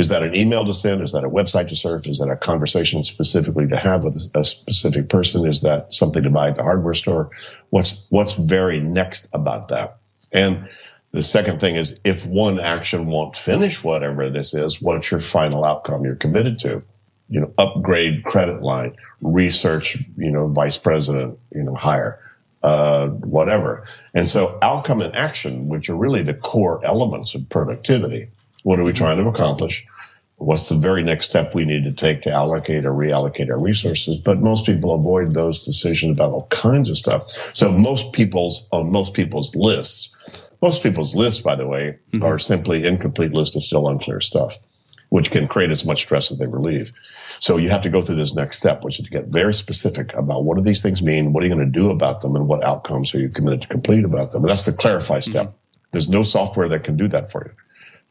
Is 0.00 0.08
that 0.08 0.22
an 0.22 0.34
email 0.34 0.64
to 0.64 0.72
send? 0.72 1.02
Is 1.02 1.12
that 1.12 1.24
a 1.24 1.28
website 1.28 1.68
to 1.68 1.76
surf? 1.76 2.08
Is 2.08 2.20
that 2.20 2.30
a 2.30 2.36
conversation 2.36 3.04
specifically 3.04 3.68
to 3.68 3.76
have 3.76 4.02
with 4.02 4.30
a 4.34 4.44
specific 4.44 5.10
person? 5.10 5.46
Is 5.46 5.60
that 5.60 5.92
something 5.92 6.22
to 6.22 6.30
buy 6.30 6.48
at 6.48 6.56
the 6.56 6.62
hardware 6.62 6.94
store? 6.94 7.32
What's 7.68 8.06
what's 8.08 8.32
very 8.32 8.80
next 8.80 9.28
about 9.34 9.68
that? 9.68 9.98
And 10.32 10.70
the 11.12 11.22
second 11.22 11.60
thing 11.60 11.74
is 11.74 12.00
if 12.02 12.24
one 12.24 12.60
action 12.60 13.08
won't 13.08 13.36
finish 13.36 13.84
whatever 13.84 14.30
this 14.30 14.54
is, 14.54 14.80
what's 14.80 15.10
your 15.10 15.20
final 15.20 15.66
outcome 15.66 16.06
you're 16.06 16.16
committed 16.16 16.60
to? 16.60 16.82
You 17.28 17.40
know, 17.40 17.52
upgrade 17.58 18.24
credit 18.24 18.62
line, 18.62 18.96
research, 19.20 19.98
you 20.16 20.30
know, 20.30 20.48
vice 20.48 20.78
president, 20.78 21.40
you 21.54 21.62
know, 21.62 21.74
hire, 21.74 22.20
uh, 22.62 23.08
whatever. 23.08 23.86
And 24.14 24.26
so 24.26 24.58
outcome 24.62 25.02
and 25.02 25.14
action, 25.14 25.68
which 25.68 25.90
are 25.90 25.94
really 25.94 26.22
the 26.22 26.32
core 26.32 26.82
elements 26.82 27.34
of 27.34 27.50
productivity. 27.50 28.30
What 28.62 28.78
are 28.78 28.84
we 28.84 28.92
trying 28.92 29.18
to 29.18 29.28
accomplish? 29.28 29.86
What's 30.36 30.70
the 30.70 30.76
very 30.76 31.02
next 31.02 31.26
step 31.26 31.54
we 31.54 31.66
need 31.66 31.84
to 31.84 31.92
take 31.92 32.22
to 32.22 32.32
allocate 32.32 32.86
or 32.86 32.92
reallocate 32.92 33.50
our 33.50 33.58
resources? 33.58 34.16
But 34.16 34.40
most 34.40 34.64
people 34.64 34.94
avoid 34.94 35.34
those 35.34 35.64
decisions 35.64 36.12
about 36.12 36.32
all 36.32 36.46
kinds 36.46 36.88
of 36.88 36.96
stuff. 36.96 37.24
So 37.52 37.70
most 37.70 38.12
people's, 38.12 38.66
on 38.72 38.90
most 38.90 39.12
people's 39.12 39.54
lists, 39.54 40.10
most 40.62 40.82
people's 40.82 41.14
lists, 41.14 41.40
by 41.40 41.56
the 41.56 41.66
way, 41.66 41.98
mm-hmm. 42.12 42.24
are 42.24 42.38
simply 42.38 42.86
incomplete 42.86 43.32
list 43.32 43.56
of 43.56 43.62
still 43.62 43.88
unclear 43.88 44.20
stuff, 44.20 44.58
which 45.10 45.30
can 45.30 45.46
create 45.46 45.70
as 45.70 45.84
much 45.84 46.00
stress 46.00 46.30
as 46.30 46.38
they 46.38 46.46
relieve. 46.46 46.92
So 47.38 47.56
you 47.58 47.68
have 47.70 47.82
to 47.82 47.90
go 47.90 48.02
through 48.02 48.16
this 48.16 48.34
next 48.34 48.58
step, 48.58 48.82
which 48.84 48.98
is 48.98 49.06
to 49.06 49.10
get 49.10 49.28
very 49.28 49.54
specific 49.54 50.14
about 50.14 50.44
what 50.44 50.56
do 50.56 50.62
these 50.62 50.82
things 50.82 51.02
mean, 51.02 51.32
what 51.32 51.42
are 51.42 51.46
you 51.46 51.54
going 51.54 51.70
to 51.70 51.80
do 51.80 51.90
about 51.90 52.20
them, 52.20 52.36
and 52.36 52.48
what 52.48 52.64
outcomes 52.64 53.14
are 53.14 53.18
you 53.18 53.30
committed 53.30 53.62
to 53.62 53.68
complete 53.68 54.04
about 54.04 54.32
them. 54.32 54.42
And 54.42 54.50
that's 54.50 54.64
the 54.64 54.72
clarify 54.72 55.20
step. 55.20 55.46
Mm-hmm. 55.46 55.56
There's 55.92 56.08
no 56.08 56.22
software 56.22 56.68
that 56.68 56.84
can 56.84 56.96
do 56.96 57.08
that 57.08 57.30
for 57.30 57.46
you. 57.46 57.52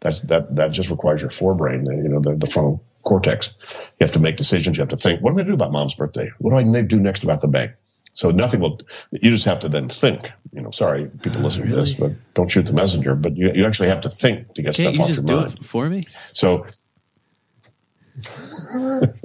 That's, 0.02 0.20
that 0.22 0.56
that 0.56 0.72
just 0.72 0.90
requires 0.90 1.22
your 1.22 1.30
forebrain, 1.30 1.86
you 1.86 2.10
know, 2.10 2.22
the, 2.22 2.36
the 2.36 2.48
frontal 2.48 2.84
cortex. 3.04 3.54
You 4.00 4.06
have 4.06 4.14
to 4.14 4.20
make 4.20 4.38
decisions. 4.38 4.78
You 4.78 4.82
have 4.82 4.90
to 4.90 4.98
think, 4.98 5.22
what 5.22 5.32
am 5.32 5.36
I 5.36 5.44
going 5.44 5.48
to 5.48 5.52
do 5.52 5.56
about 5.56 5.72
mom's 5.72 5.96
birthday? 5.96 6.30
What 6.38 6.52
do 6.52 6.78
I 6.78 6.82
do 6.82 7.00
next 7.00 7.24
about 7.24 7.42
the 7.42 7.48
bank? 7.48 7.74
So 8.14 8.32
nothing 8.32 8.60
will, 8.60 8.82
you 9.12 9.32
just 9.32 9.46
have 9.46 9.60
to 9.60 9.70
then 9.70 9.88
think, 9.88 10.32
you 10.52 10.62
know, 10.62 10.72
sorry, 10.72 11.10
people 11.22 11.42
listening 11.42 11.70
really? 11.70 11.86
to 11.86 11.92
this, 11.92 11.94
but 11.94 12.12
don't 12.34 12.50
shoot 12.50 12.66
the 12.66 12.74
messenger, 12.74 13.16
but 13.16 13.38
you, 13.38 13.52
you 13.54 13.66
actually 13.66 13.90
have 13.90 14.02
to 14.02 14.10
think 14.10 14.54
to 14.56 14.62
get 14.62 14.76
Can't 14.76 14.96
stuff 14.96 14.96
you 14.96 15.02
off 15.02 15.08
just 15.08 15.20
your 15.20 15.28
do 15.28 15.36
mind. 15.36 15.58
it 15.60 15.66
for 15.66 15.90
me? 15.90 16.04
So 16.34 16.66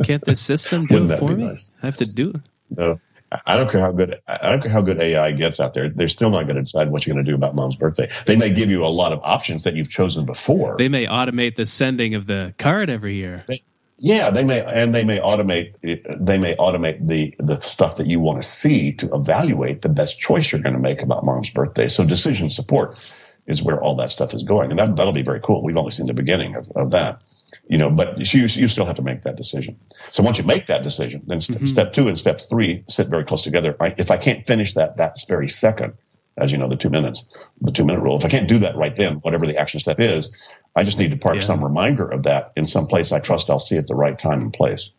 can't 0.04 0.24
the 0.24 0.36
system 0.36 0.86
do 0.86 1.10
it 1.10 1.18
for 1.18 1.36
me? 1.36 1.44
Nice? 1.44 1.70
I 1.82 1.86
have 1.86 1.96
to 1.96 2.06
do 2.06 2.30
it. 2.30 2.40
No, 2.70 3.00
I 3.46 3.56
don't 3.56 3.70
care 3.70 3.80
how 3.80 3.92
good 3.92 4.20
I 4.26 4.50
don't 4.50 4.62
care 4.62 4.70
how 4.70 4.82
good 4.82 5.00
AI 5.00 5.32
gets 5.32 5.60
out 5.60 5.74
there. 5.74 5.88
They're 5.88 6.08
still 6.08 6.30
not 6.30 6.44
going 6.44 6.56
to 6.56 6.62
decide 6.62 6.90
what 6.90 7.06
you're 7.06 7.14
going 7.14 7.24
to 7.24 7.30
do 7.30 7.36
about 7.36 7.54
mom's 7.54 7.76
birthday. 7.76 8.08
They 8.26 8.36
may 8.36 8.52
give 8.52 8.70
you 8.70 8.84
a 8.84 8.88
lot 8.88 9.12
of 9.12 9.20
options 9.22 9.64
that 9.64 9.74
you've 9.74 9.90
chosen 9.90 10.24
before. 10.26 10.76
They 10.78 10.88
may 10.88 11.06
automate 11.06 11.56
the 11.56 11.66
sending 11.66 12.14
of 12.14 12.26
the 12.26 12.54
card 12.58 12.90
every 12.90 13.14
year. 13.14 13.44
They, 13.46 13.60
yeah, 13.98 14.30
they 14.30 14.44
may, 14.44 14.62
and 14.62 14.94
they 14.94 15.04
may 15.04 15.18
automate. 15.18 15.74
They 15.82 16.38
may 16.38 16.56
automate 16.56 17.06
the 17.06 17.34
the 17.38 17.60
stuff 17.60 17.96
that 17.98 18.06
you 18.06 18.20
want 18.20 18.42
to 18.42 18.48
see 18.48 18.94
to 18.94 19.14
evaluate 19.14 19.82
the 19.82 19.88
best 19.88 20.18
choice 20.18 20.50
you're 20.50 20.60
going 20.60 20.74
to 20.74 20.80
make 20.80 21.00
about 21.00 21.24
mom's 21.24 21.50
birthday. 21.50 21.88
So 21.88 22.04
decision 22.04 22.50
support 22.50 22.98
is 23.46 23.62
where 23.62 23.80
all 23.80 23.96
that 23.96 24.10
stuff 24.10 24.34
is 24.34 24.42
going, 24.42 24.70
and 24.70 24.78
that 24.78 24.96
that'll 24.96 25.12
be 25.12 25.22
very 25.22 25.40
cool. 25.40 25.62
We've 25.62 25.76
only 25.76 25.92
seen 25.92 26.06
the 26.06 26.14
beginning 26.14 26.56
of, 26.56 26.70
of 26.74 26.90
that, 26.90 27.22
you 27.68 27.78
know. 27.78 27.90
But 27.90 28.32
you 28.32 28.42
you 28.42 28.68
still 28.68 28.84
have 28.84 28.96
to 28.96 29.02
make 29.02 29.22
that 29.22 29.36
decision. 29.36 29.80
So 30.10 30.22
once 30.22 30.38
you 30.38 30.44
make 30.44 30.66
that 30.66 30.84
decision, 30.84 31.22
then 31.26 31.38
mm-hmm. 31.38 31.66
step 31.66 31.92
two 31.92 32.08
and 32.08 32.18
step 32.18 32.40
three 32.40 32.84
sit 32.88 33.08
very 33.08 33.24
close 33.24 33.42
together. 33.42 33.76
I, 33.80 33.94
if 33.96 34.10
I 34.10 34.16
can't 34.16 34.46
finish 34.46 34.74
that 34.74 34.96
that 34.98 35.16
very 35.28 35.48
second, 35.48 35.94
as 36.36 36.50
you 36.50 36.58
know, 36.58 36.68
the 36.68 36.76
two 36.76 36.90
minutes, 36.90 37.24
the 37.60 37.72
two 37.72 37.84
minute 37.84 38.02
rule. 38.02 38.16
If 38.16 38.24
I 38.24 38.28
can't 38.28 38.48
do 38.48 38.58
that 38.58 38.76
right 38.76 38.94
then, 38.94 39.16
whatever 39.16 39.46
the 39.46 39.58
action 39.58 39.80
step 39.80 40.00
is, 40.00 40.30
I 40.74 40.84
just 40.84 40.98
need 40.98 41.10
to 41.10 41.16
park 41.16 41.36
yeah. 41.36 41.42
some 41.42 41.62
reminder 41.62 42.08
of 42.08 42.24
that 42.24 42.52
in 42.56 42.66
some 42.66 42.86
place 42.86 43.12
I 43.12 43.20
trust 43.20 43.50
I'll 43.50 43.58
see 43.58 43.76
at 43.76 43.86
the 43.86 43.94
right 43.94 44.18
time 44.18 44.42
and 44.42 44.52
place. 44.52 44.90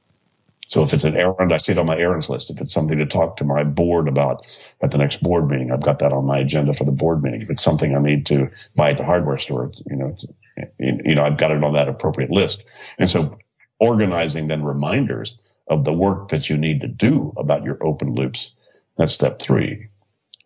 So 0.68 0.82
if 0.82 0.94
it's 0.94 1.04
an 1.04 1.16
errand, 1.16 1.54
I 1.54 1.58
see 1.58 1.74
it 1.74 1.78
on 1.78 1.86
my 1.86 1.98
errands 1.98 2.28
list. 2.28 2.50
If 2.50 2.60
it's 2.60 2.74
something 2.74 2.98
to 2.98 3.06
talk 3.06 3.38
to 3.38 3.44
my 3.44 3.64
board 3.64 4.08
about 4.08 4.46
at 4.82 4.90
the 4.90 4.98
next 4.98 5.22
board 5.22 5.50
meeting, 5.50 5.72
I've 5.72 5.84
got 5.84 6.00
that 6.00 6.12
on 6.12 6.26
my 6.26 6.40
agenda 6.40 6.74
for 6.74 6.86
the 6.86 6.92
board 6.92 7.22
meeting. 7.22 7.44
If 7.44 7.52
it's 7.52 7.64
something 7.64 7.96
I 7.96 8.00
need 8.00 8.26
to 8.28 8.50
buy 8.76 8.92
at 8.92 8.98
the 8.98 9.06
hardware 9.06 9.38
store, 9.38 9.72
you 9.86 9.96
know, 9.96 10.18
you 10.80 11.16
know, 11.16 11.24
I've 11.24 11.38
got 11.38 11.52
it 11.52 11.64
on 11.64 11.74
that 11.74 11.90
appropriate 11.90 12.32
list. 12.32 12.64
And 12.98 13.10
so 13.10 13.38
organizing 13.80 14.48
then 14.48 14.64
reminders 14.64 15.38
of 15.68 15.84
the 15.84 15.94
work 15.94 16.30
that 16.30 16.50
you 16.50 16.58
need 16.58 16.82
to 16.82 16.88
do 16.88 17.34
about 17.38 17.64
your 17.64 17.78
open 17.84 18.14
loops. 18.14 18.52
That's 18.98 19.14
step 19.14 19.40
three. 19.40 19.88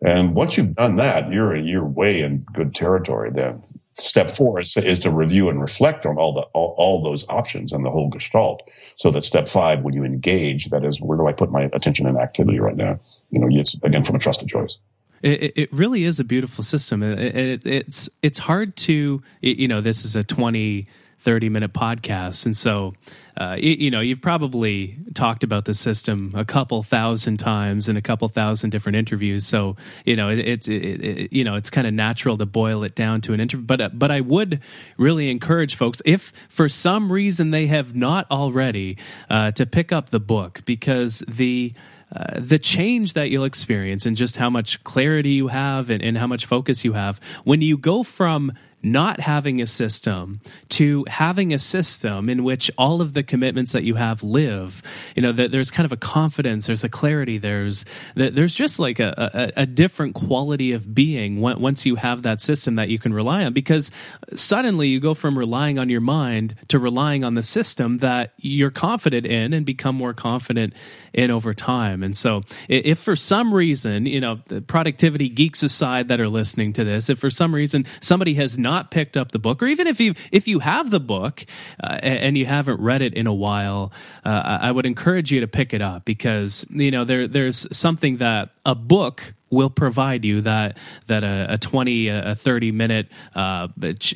And 0.02 0.34
once 0.34 0.56
you've 0.56 0.74
done 0.74 0.96
that, 0.96 1.30
you're 1.30 1.54
you're 1.54 1.84
way 1.84 2.22
in 2.22 2.46
good 2.52 2.74
territory 2.74 3.30
then 3.32 3.62
step 4.00 4.30
four 4.30 4.60
is, 4.60 4.76
is 4.76 5.00
to 5.00 5.10
review 5.10 5.48
and 5.48 5.60
reflect 5.60 6.06
on 6.06 6.16
all 6.16 6.32
the 6.32 6.42
all, 6.54 6.74
all, 6.76 7.02
those 7.02 7.26
options 7.28 7.72
and 7.72 7.84
the 7.84 7.90
whole 7.90 8.08
gestalt 8.08 8.62
so 8.96 9.10
that 9.10 9.24
step 9.24 9.48
five 9.48 9.82
when 9.82 9.94
you 9.94 10.04
engage 10.04 10.70
that 10.70 10.84
is 10.84 11.00
where 11.00 11.18
do 11.18 11.26
i 11.26 11.32
put 11.32 11.50
my 11.50 11.62
attention 11.72 12.06
and 12.06 12.16
activity 12.16 12.60
right 12.60 12.76
now 12.76 12.98
you 13.30 13.38
know 13.38 13.48
it's 13.50 13.74
again 13.82 14.04
from 14.04 14.16
a 14.16 14.18
trusted 14.18 14.48
choice 14.48 14.76
it, 15.22 15.52
it 15.56 15.72
really 15.72 16.04
is 16.04 16.18
a 16.20 16.24
beautiful 16.24 16.64
system 16.64 17.02
it, 17.02 17.18
it, 17.18 17.66
it's 17.66 18.08
it's 18.22 18.38
hard 18.38 18.76
to 18.76 19.22
you 19.40 19.68
know 19.68 19.80
this 19.80 20.04
is 20.04 20.16
a 20.16 20.24
20 20.24 20.86
30 21.20 21.50
minute 21.50 21.72
podcasts. 21.72 22.46
And 22.46 22.56
so, 22.56 22.94
uh, 23.36 23.56
you, 23.58 23.76
you, 23.78 23.90
know, 23.90 24.00
you've 24.00 24.22
probably 24.22 24.96
talked 25.14 25.44
about 25.44 25.66
the 25.66 25.74
system 25.74 26.32
a 26.34 26.46
couple 26.46 26.82
thousand 26.82 27.36
times 27.36 27.88
in 27.88 27.96
a 27.96 28.02
couple 28.02 28.26
thousand 28.28 28.70
different 28.70 28.96
interviews. 28.96 29.46
So, 29.46 29.76
you 30.06 30.16
know, 30.16 30.30
it, 30.30 30.38
it's, 30.38 30.68
it, 30.68 31.32
you 31.32 31.44
know, 31.44 31.56
it's 31.56 31.68
kind 31.68 31.86
of 31.86 31.92
natural 31.92 32.38
to 32.38 32.46
boil 32.46 32.84
it 32.84 32.94
down 32.94 33.20
to 33.22 33.34
an 33.34 33.40
interview. 33.40 33.66
But, 33.66 33.80
uh, 33.80 33.90
but 33.92 34.10
I 34.10 34.22
would 34.22 34.60
really 34.96 35.30
encourage 35.30 35.76
folks, 35.76 36.00
if 36.06 36.32
for 36.48 36.70
some 36.70 37.12
reason 37.12 37.50
they 37.50 37.66
have 37.66 37.94
not 37.94 38.30
already, 38.30 38.96
uh, 39.28 39.50
to 39.52 39.66
pick 39.66 39.92
up 39.92 40.10
the 40.10 40.20
book 40.20 40.62
because 40.64 41.22
the, 41.28 41.74
uh, 42.14 42.40
the 42.40 42.58
change 42.58 43.12
that 43.12 43.30
you'll 43.30 43.44
experience 43.44 44.04
and 44.04 44.16
just 44.16 44.36
how 44.36 44.50
much 44.50 44.82
clarity 44.84 45.30
you 45.30 45.48
have 45.48 45.90
and, 45.90 46.02
and 46.02 46.18
how 46.18 46.26
much 46.26 46.46
focus 46.46 46.84
you 46.84 46.94
have. 46.94 47.20
When 47.44 47.62
you 47.62 47.76
go 47.76 48.02
from 48.02 48.52
not 48.82 49.20
having 49.20 49.60
a 49.60 49.66
system 49.66 50.40
to 50.70 51.04
having 51.08 51.52
a 51.52 51.58
system 51.58 52.28
in 52.28 52.44
which 52.44 52.70
all 52.78 53.02
of 53.02 53.12
the 53.12 53.22
commitments 53.22 53.72
that 53.72 53.82
you 53.82 53.96
have 53.96 54.22
live. 54.22 54.82
You 55.14 55.22
know, 55.22 55.32
that 55.32 55.50
there's 55.50 55.70
kind 55.70 55.84
of 55.84 55.92
a 55.92 55.96
confidence, 55.96 56.66
there's 56.66 56.84
a 56.84 56.88
clarity, 56.88 57.38
there's 57.38 57.84
there's 58.14 58.54
just 58.54 58.78
like 58.78 58.98
a, 58.98 59.52
a, 59.56 59.62
a 59.62 59.66
different 59.66 60.14
quality 60.14 60.72
of 60.72 60.94
being 60.94 61.40
once 61.40 61.84
you 61.84 61.96
have 61.96 62.22
that 62.22 62.40
system 62.40 62.76
that 62.76 62.88
you 62.88 62.98
can 62.98 63.12
rely 63.12 63.44
on. 63.44 63.52
Because 63.52 63.90
suddenly 64.34 64.88
you 64.88 65.00
go 65.00 65.14
from 65.14 65.38
relying 65.38 65.78
on 65.78 65.88
your 65.88 66.00
mind 66.00 66.54
to 66.68 66.78
relying 66.78 67.24
on 67.24 67.34
the 67.34 67.42
system 67.42 67.98
that 67.98 68.32
you're 68.38 68.70
confident 68.70 69.26
in 69.26 69.52
and 69.52 69.66
become 69.66 69.94
more 69.94 70.14
confident 70.14 70.72
in 71.12 71.30
over 71.30 71.52
time. 71.52 72.02
And 72.02 72.16
so, 72.16 72.42
if 72.68 72.98
for 72.98 73.16
some 73.16 73.52
reason, 73.52 74.06
you 74.06 74.20
know, 74.20 74.36
productivity 74.66 75.28
geeks 75.28 75.62
aside 75.62 76.08
that 76.08 76.20
are 76.20 76.28
listening 76.28 76.72
to 76.74 76.84
this, 76.84 77.10
if 77.10 77.18
for 77.18 77.30
some 77.30 77.54
reason 77.54 77.84
somebody 78.00 78.34
has 78.34 78.56
not 78.56 78.69
picked 78.90 79.16
up 79.16 79.32
the 79.32 79.38
book, 79.38 79.62
or 79.62 79.66
even 79.66 79.86
if 79.86 80.00
you 80.00 80.14
if 80.32 80.48
you 80.48 80.60
have 80.60 80.90
the 80.90 81.00
book 81.00 81.44
uh, 81.82 81.98
and 82.02 82.36
you 82.36 82.46
haven't 82.46 82.80
read 82.80 83.02
it 83.02 83.14
in 83.14 83.26
a 83.26 83.34
while, 83.34 83.92
uh, 84.24 84.58
I 84.62 84.72
would 84.72 84.86
encourage 84.86 85.30
you 85.32 85.40
to 85.40 85.48
pick 85.48 85.74
it 85.74 85.82
up 85.82 86.04
because 86.04 86.64
you 86.70 86.90
know 86.90 87.04
there 87.04 87.26
there's 87.26 87.66
something 87.76 88.18
that 88.18 88.50
a 88.64 88.74
book 88.74 89.34
will 89.50 89.70
provide 89.70 90.24
you 90.24 90.40
that 90.42 90.78
that 91.06 91.24
a, 91.24 91.54
a 91.54 91.58
20 91.58 92.08
a 92.08 92.34
30 92.34 92.72
minute 92.72 93.08
uh, 93.34 93.68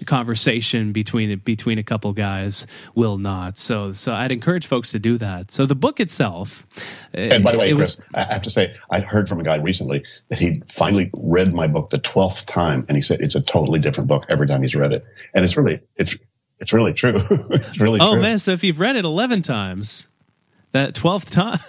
conversation 0.06 0.92
between 0.92 1.38
between 1.40 1.78
a 1.78 1.82
couple 1.82 2.12
guys 2.12 2.66
will 2.94 3.18
not. 3.18 3.58
So 3.58 3.92
so 3.92 4.12
I'd 4.12 4.32
encourage 4.32 4.66
folks 4.66 4.92
to 4.92 4.98
do 4.98 5.18
that. 5.18 5.50
So 5.50 5.66
the 5.66 5.74
book 5.74 6.00
itself 6.00 6.66
and 7.12 7.44
by 7.44 7.52
the 7.52 7.58
way 7.58 7.72
Chris 7.72 7.96
was, 7.96 8.06
I 8.14 8.32
have 8.32 8.42
to 8.42 8.50
say 8.50 8.74
I 8.90 9.00
heard 9.00 9.28
from 9.28 9.40
a 9.40 9.44
guy 9.44 9.56
recently 9.56 10.04
that 10.28 10.38
he 10.38 10.62
finally 10.68 11.10
read 11.12 11.52
my 11.52 11.66
book 11.66 11.90
the 11.90 11.98
12th 11.98 12.46
time 12.46 12.84
and 12.88 12.96
he 12.96 13.02
said 13.02 13.20
it's 13.20 13.34
a 13.34 13.42
totally 13.42 13.80
different 13.80 14.08
book 14.08 14.26
every 14.28 14.46
time 14.46 14.62
he's 14.62 14.74
read 14.74 14.92
it. 14.92 15.04
And 15.34 15.44
it's 15.44 15.56
really 15.56 15.80
it's 15.96 16.16
it's 16.60 16.72
really 16.72 16.92
true. 16.92 17.26
It's 17.50 17.80
really 17.80 18.00
oh 18.00 18.12
true. 18.12 18.22
man 18.22 18.38
so 18.38 18.52
if 18.52 18.62
you've 18.62 18.80
read 18.80 18.96
it 18.96 19.04
11 19.04 19.42
times 19.42 20.06
that 20.74 20.92
12th 20.92 21.30
time. 21.30 21.58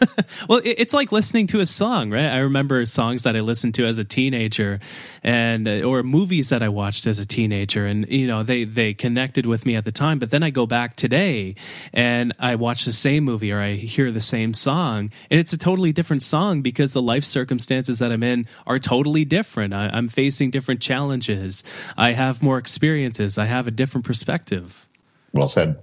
Well 0.49 0.59
it's 0.63 0.93
like 0.93 1.11
listening 1.11 1.47
to 1.47 1.59
a 1.59 1.65
song 1.65 2.11
right? 2.11 2.25
I 2.25 2.39
remember 2.39 2.85
songs 2.85 3.23
that 3.23 3.35
i 3.35 3.39
listened 3.39 3.75
to 3.75 3.85
as 3.85 3.99
a 3.99 4.03
teenager 4.03 4.79
and 5.23 5.67
uh, 5.67 5.81
or 5.83 6.03
movies 6.03 6.49
that 6.49 6.61
i 6.61 6.69
watched 6.69 7.07
as 7.07 7.19
a 7.19 7.25
teenager 7.25 7.85
and 7.85 8.07
you 8.09 8.27
know 8.27 8.43
they 8.43 8.63
they 8.63 8.93
connected 8.93 9.45
with 9.45 9.65
me 9.65 9.75
at 9.75 9.85
the 9.85 9.91
time. 9.91 10.19
But 10.19 10.31
then 10.31 10.43
i 10.43 10.49
go 10.49 10.65
back 10.65 10.95
today 10.95 11.55
and 11.93 12.33
i 12.39 12.55
watch 12.55 12.85
the 12.85 12.91
same 12.91 13.23
movie 13.23 13.51
or 13.51 13.61
i 13.61 13.73
hear 13.73 14.11
the 14.11 14.21
same 14.21 14.53
song. 14.53 15.11
And 15.29 15.39
it's 15.39 15.53
a 15.53 15.57
totally 15.57 15.93
different 15.93 16.23
song 16.23 16.61
because 16.61 16.93
the 16.93 17.01
life 17.01 17.23
circumstances 17.23 17.99
that 17.99 18.11
i'm 18.11 18.23
in 18.23 18.47
are 18.65 18.79
totally 18.79 19.25
different. 19.25 19.73
I, 19.73 19.89
i'm 19.93 20.09
facing 20.09 20.51
different 20.51 20.81
challenges. 20.81 21.63
I 21.95 22.11
have 22.11 22.41
more 22.41 22.57
experiences. 22.57 23.37
I 23.37 23.45
have 23.45 23.67
a 23.67 23.71
different 23.71 24.05
perspective. 24.05 24.87
Well 25.31 25.47
said. 25.47 25.77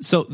So 0.00 0.28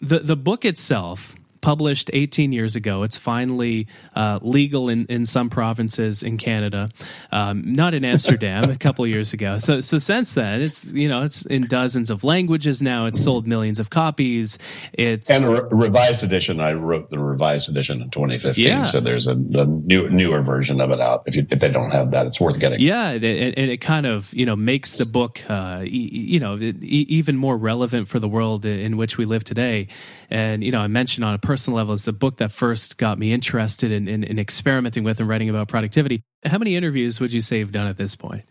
the 0.00 0.20
the 0.20 0.36
book 0.36 0.64
itself 0.64 1.34
published 1.60 2.10
18 2.12 2.52
years 2.52 2.76
ago. 2.76 3.02
It's 3.02 3.16
finally 3.16 3.86
uh, 4.14 4.38
legal 4.42 4.88
in, 4.88 5.06
in 5.06 5.26
some 5.26 5.50
provinces 5.50 6.22
in 6.22 6.36
Canada, 6.36 6.90
um, 7.32 7.72
not 7.72 7.94
in 7.94 8.04
Amsterdam 8.04 8.70
a 8.70 8.76
couple 8.76 9.06
years 9.06 9.32
ago. 9.32 9.58
So, 9.58 9.80
so 9.80 9.98
since 9.98 10.32
then, 10.32 10.60
it's 10.60 10.84
you 10.84 11.08
know 11.08 11.22
it's 11.22 11.44
in 11.46 11.66
dozens 11.66 12.10
of 12.10 12.24
languages 12.24 12.82
now. 12.82 13.06
It's 13.06 13.22
sold 13.22 13.46
millions 13.46 13.78
of 13.78 13.90
copies. 13.90 14.58
It's 14.92 15.30
and 15.30 15.44
a 15.44 15.48
re- 15.48 15.86
revised 15.86 16.22
edition. 16.22 16.60
I 16.60 16.72
wrote 16.72 17.10
the 17.10 17.18
revised 17.18 17.68
edition 17.68 18.00
in 18.02 18.10
2015. 18.10 18.64
Yeah. 18.64 18.84
So 18.84 19.00
there's 19.00 19.26
a, 19.26 19.32
a 19.32 19.36
new, 19.36 20.08
newer 20.10 20.42
version 20.42 20.80
of 20.80 20.90
it 20.90 21.00
out. 21.00 21.24
If 21.26 21.36
you, 21.36 21.46
if 21.50 21.60
they 21.60 21.70
don't 21.70 21.90
have 21.90 22.12
that, 22.12 22.26
it's 22.26 22.40
worth 22.40 22.58
getting. 22.58 22.80
Yeah, 22.80 23.10
and 23.10 23.24
it, 23.24 23.58
it, 23.58 23.68
it 23.68 23.76
kind 23.78 24.06
of 24.06 24.32
you 24.34 24.46
know 24.46 24.56
makes 24.56 24.96
the 24.96 25.06
book 25.06 25.42
uh, 25.48 25.82
you 25.84 26.40
know 26.40 26.56
even 26.58 27.36
more 27.36 27.56
relevant 27.56 28.08
for 28.08 28.18
the 28.18 28.28
world 28.28 28.64
in 28.64 28.96
which 28.96 29.18
we 29.18 29.24
live 29.24 29.44
today. 29.44 29.88
And 30.30 30.62
you 30.62 30.70
know, 30.70 30.80
I 30.80 30.86
mentioned 30.86 31.24
on 31.24 31.34
a 31.34 31.38
personal 31.38 31.76
level, 31.76 31.94
it's 31.94 32.04
the 32.04 32.12
book 32.12 32.36
that 32.36 32.52
first 32.52 32.96
got 32.96 33.18
me 33.18 33.32
interested 33.32 33.90
in, 33.90 34.06
in, 34.08 34.22
in 34.22 34.38
experimenting 34.38 35.02
with 35.02 35.18
and 35.18 35.28
writing 35.28 35.50
about 35.50 35.68
productivity. 35.68 36.22
How 36.44 36.58
many 36.58 36.76
interviews 36.76 37.20
would 37.20 37.32
you 37.32 37.40
say 37.40 37.58
you've 37.58 37.72
done 37.72 37.88
at 37.88 37.96
this 37.96 38.14
point? 38.14 38.44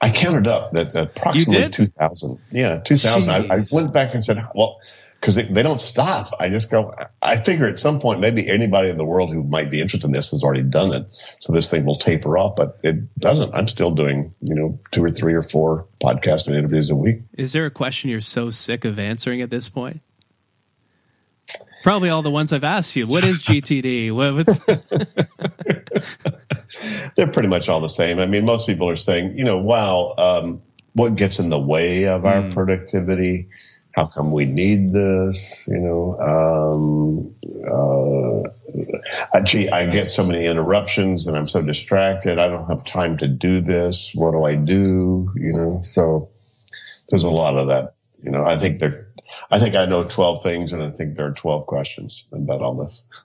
I 0.00 0.10
counted 0.10 0.48
up 0.48 0.72
that 0.72 0.94
approximately 0.96 1.70
2000. 1.70 2.38
Yeah, 2.50 2.80
2000. 2.80 3.30
I, 3.30 3.54
I, 3.54 3.64
went 3.70 3.92
back 3.92 4.14
and 4.14 4.24
said, 4.24 4.44
well, 4.52 4.80
because 5.20 5.36
they, 5.36 5.62
don't 5.62 5.80
stop. 5.80 6.32
I 6.40 6.48
just 6.48 6.70
go, 6.70 6.94
I 7.20 7.36
figure 7.36 7.66
at 7.66 7.78
some 7.78 8.00
point, 8.00 8.20
maybe 8.20 8.48
anybody 8.48 8.88
in 8.88 8.96
the 8.96 9.04
world 9.04 9.32
who 9.32 9.42
might 9.42 9.70
be 9.70 9.80
interested 9.80 10.06
in 10.06 10.12
this 10.12 10.30
has 10.30 10.42
already 10.42 10.62
done 10.62 10.94
it. 10.94 11.06
So 11.40 11.52
this 11.52 11.70
thing 11.70 11.84
will 11.84 11.94
taper 11.94 12.38
off, 12.38 12.56
but 12.56 12.78
it 12.82 13.14
doesn't. 13.18 13.54
I'm 13.54 13.68
still 13.68 13.90
doing, 13.90 14.34
you 14.40 14.54
know, 14.54 14.80
two 14.90 15.04
or 15.04 15.10
three 15.10 15.34
or 15.34 15.42
four 15.42 15.86
podcast 16.02 16.48
interviews 16.48 16.90
a 16.90 16.96
week. 16.96 17.20
Is 17.34 17.52
there 17.52 17.66
a 17.66 17.70
question 17.70 18.10
you're 18.10 18.22
so 18.22 18.50
sick 18.50 18.84
of 18.84 18.98
answering 18.98 19.42
at 19.42 19.50
this 19.50 19.68
point? 19.68 20.00
Probably 21.82 22.10
all 22.10 22.22
the 22.22 22.30
ones 22.30 22.52
I've 22.52 22.64
asked 22.64 22.94
you. 22.96 23.06
What 23.06 23.24
is 23.24 23.42
GTD? 23.42 24.12
what, 24.12 24.46
They're 27.16 27.26
pretty 27.26 27.48
much 27.48 27.68
all 27.68 27.80
the 27.80 27.88
same. 27.88 28.18
I 28.18 28.26
mean, 28.26 28.44
most 28.44 28.66
people 28.66 28.88
are 28.88 28.96
saying, 28.96 29.36
you 29.36 29.44
know, 29.44 29.58
wow, 29.58 30.14
um, 30.18 30.62
what 30.92 31.16
gets 31.16 31.38
in 31.38 31.48
the 31.48 31.60
way 31.60 32.06
of 32.06 32.24
our 32.24 32.42
mm. 32.42 32.52
productivity? 32.52 33.48
How 33.92 34.06
come 34.06 34.30
we 34.30 34.44
need 34.44 34.92
this? 34.92 35.64
You 35.66 35.78
know, 35.78 36.16
um, 36.20 37.34
uh, 39.34 39.40
gee, 39.44 39.68
I 39.68 39.86
get 39.86 40.10
so 40.10 40.24
many 40.24 40.46
interruptions 40.46 41.26
and 41.26 41.36
I'm 41.36 41.48
so 41.48 41.60
distracted. 41.60 42.38
I 42.38 42.48
don't 42.48 42.66
have 42.66 42.84
time 42.84 43.18
to 43.18 43.28
do 43.28 43.60
this. 43.60 44.12
What 44.14 44.32
do 44.32 44.44
I 44.44 44.54
do? 44.54 45.32
You 45.34 45.52
know, 45.52 45.80
so 45.82 46.30
there's 47.08 47.24
a 47.24 47.30
lot 47.30 47.56
of 47.56 47.68
that. 47.68 47.94
You 48.22 48.30
know, 48.30 48.44
I 48.44 48.58
think 48.58 48.78
they're 48.78 49.08
I 49.50 49.58
think 49.58 49.74
I 49.74 49.86
know 49.86 50.04
12 50.04 50.42
things 50.42 50.72
and 50.72 50.82
I 50.82 50.90
think 50.90 51.16
there 51.16 51.26
are 51.26 51.32
12 51.32 51.66
questions 51.66 52.24
about 52.32 52.62
all 52.62 52.74
this. 52.74 53.02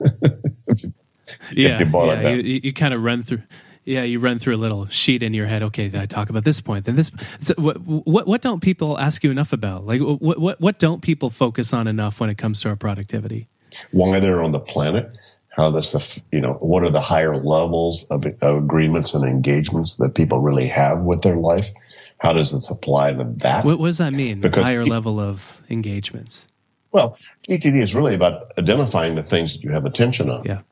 yeah, 1.52 1.78
yeah 1.80 2.30
you, 2.30 2.60
you 2.64 2.72
kind 2.72 2.94
of 2.94 3.02
run 3.02 3.22
through. 3.22 3.42
Yeah, 3.84 4.02
you 4.02 4.18
run 4.18 4.40
through 4.40 4.56
a 4.56 4.58
little 4.58 4.88
sheet 4.88 5.22
in 5.22 5.32
your 5.32 5.46
head. 5.46 5.62
Okay, 5.62 5.88
I 5.94 6.06
talk 6.06 6.28
about 6.28 6.42
this 6.42 6.60
point, 6.60 6.86
then 6.86 6.96
this. 6.96 7.12
So 7.38 7.54
what, 7.56 7.76
what 7.76 8.26
what 8.26 8.42
don't 8.42 8.60
people 8.60 8.98
ask 8.98 9.22
you 9.22 9.30
enough 9.30 9.52
about? 9.52 9.86
Like 9.86 10.00
what 10.00 10.40
what 10.40 10.60
what 10.60 10.78
don't 10.80 11.02
people 11.02 11.30
focus 11.30 11.72
on 11.72 11.86
enough 11.86 12.18
when 12.18 12.28
it 12.28 12.34
comes 12.36 12.60
to 12.62 12.68
our 12.68 12.74
productivity? 12.74 13.46
Why 13.92 14.18
they're 14.18 14.42
on 14.42 14.50
the 14.50 14.58
planet, 14.58 15.16
how 15.56 15.70
this 15.70 16.20
you 16.32 16.40
know 16.40 16.54
what 16.54 16.82
are 16.82 16.90
the 16.90 17.00
higher 17.00 17.36
levels 17.36 18.04
of, 18.10 18.26
of 18.42 18.56
agreements 18.56 19.14
and 19.14 19.24
engagements 19.24 19.98
that 19.98 20.16
people 20.16 20.40
really 20.40 20.66
have 20.66 21.00
with 21.02 21.22
their 21.22 21.36
life 21.36 21.70
how 22.18 22.32
does 22.32 22.52
it 22.52 22.64
apply 22.70 23.12
to 23.12 23.24
that? 23.38 23.64
What, 23.64 23.78
what 23.78 23.88
does 23.88 23.98
that 23.98 24.12
mean? 24.12 24.40
Because 24.40 24.64
higher 24.64 24.84
level 24.84 25.20
of 25.20 25.60
engagements. 25.68 26.46
Well, 26.92 27.18
GTD 27.46 27.82
is 27.82 27.94
really 27.94 28.14
about 28.14 28.52
identifying 28.58 29.16
the 29.16 29.22
things 29.22 29.54
that 29.54 29.62
you 29.62 29.70
have 29.70 29.84
attention 29.84 30.30
on. 30.30 30.44
Yeah. 30.44 30.62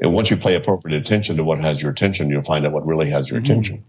And 0.00 0.12
once 0.12 0.30
you 0.30 0.36
pay 0.36 0.54
appropriate 0.54 0.98
attention 0.98 1.38
to 1.38 1.44
what 1.44 1.58
has 1.58 1.82
your 1.82 1.90
attention, 1.90 2.30
you'll 2.30 2.42
find 2.42 2.66
out 2.66 2.72
what 2.72 2.86
really 2.86 3.10
has 3.10 3.30
your 3.30 3.40
mm-hmm. 3.40 3.50
attention. 3.50 3.84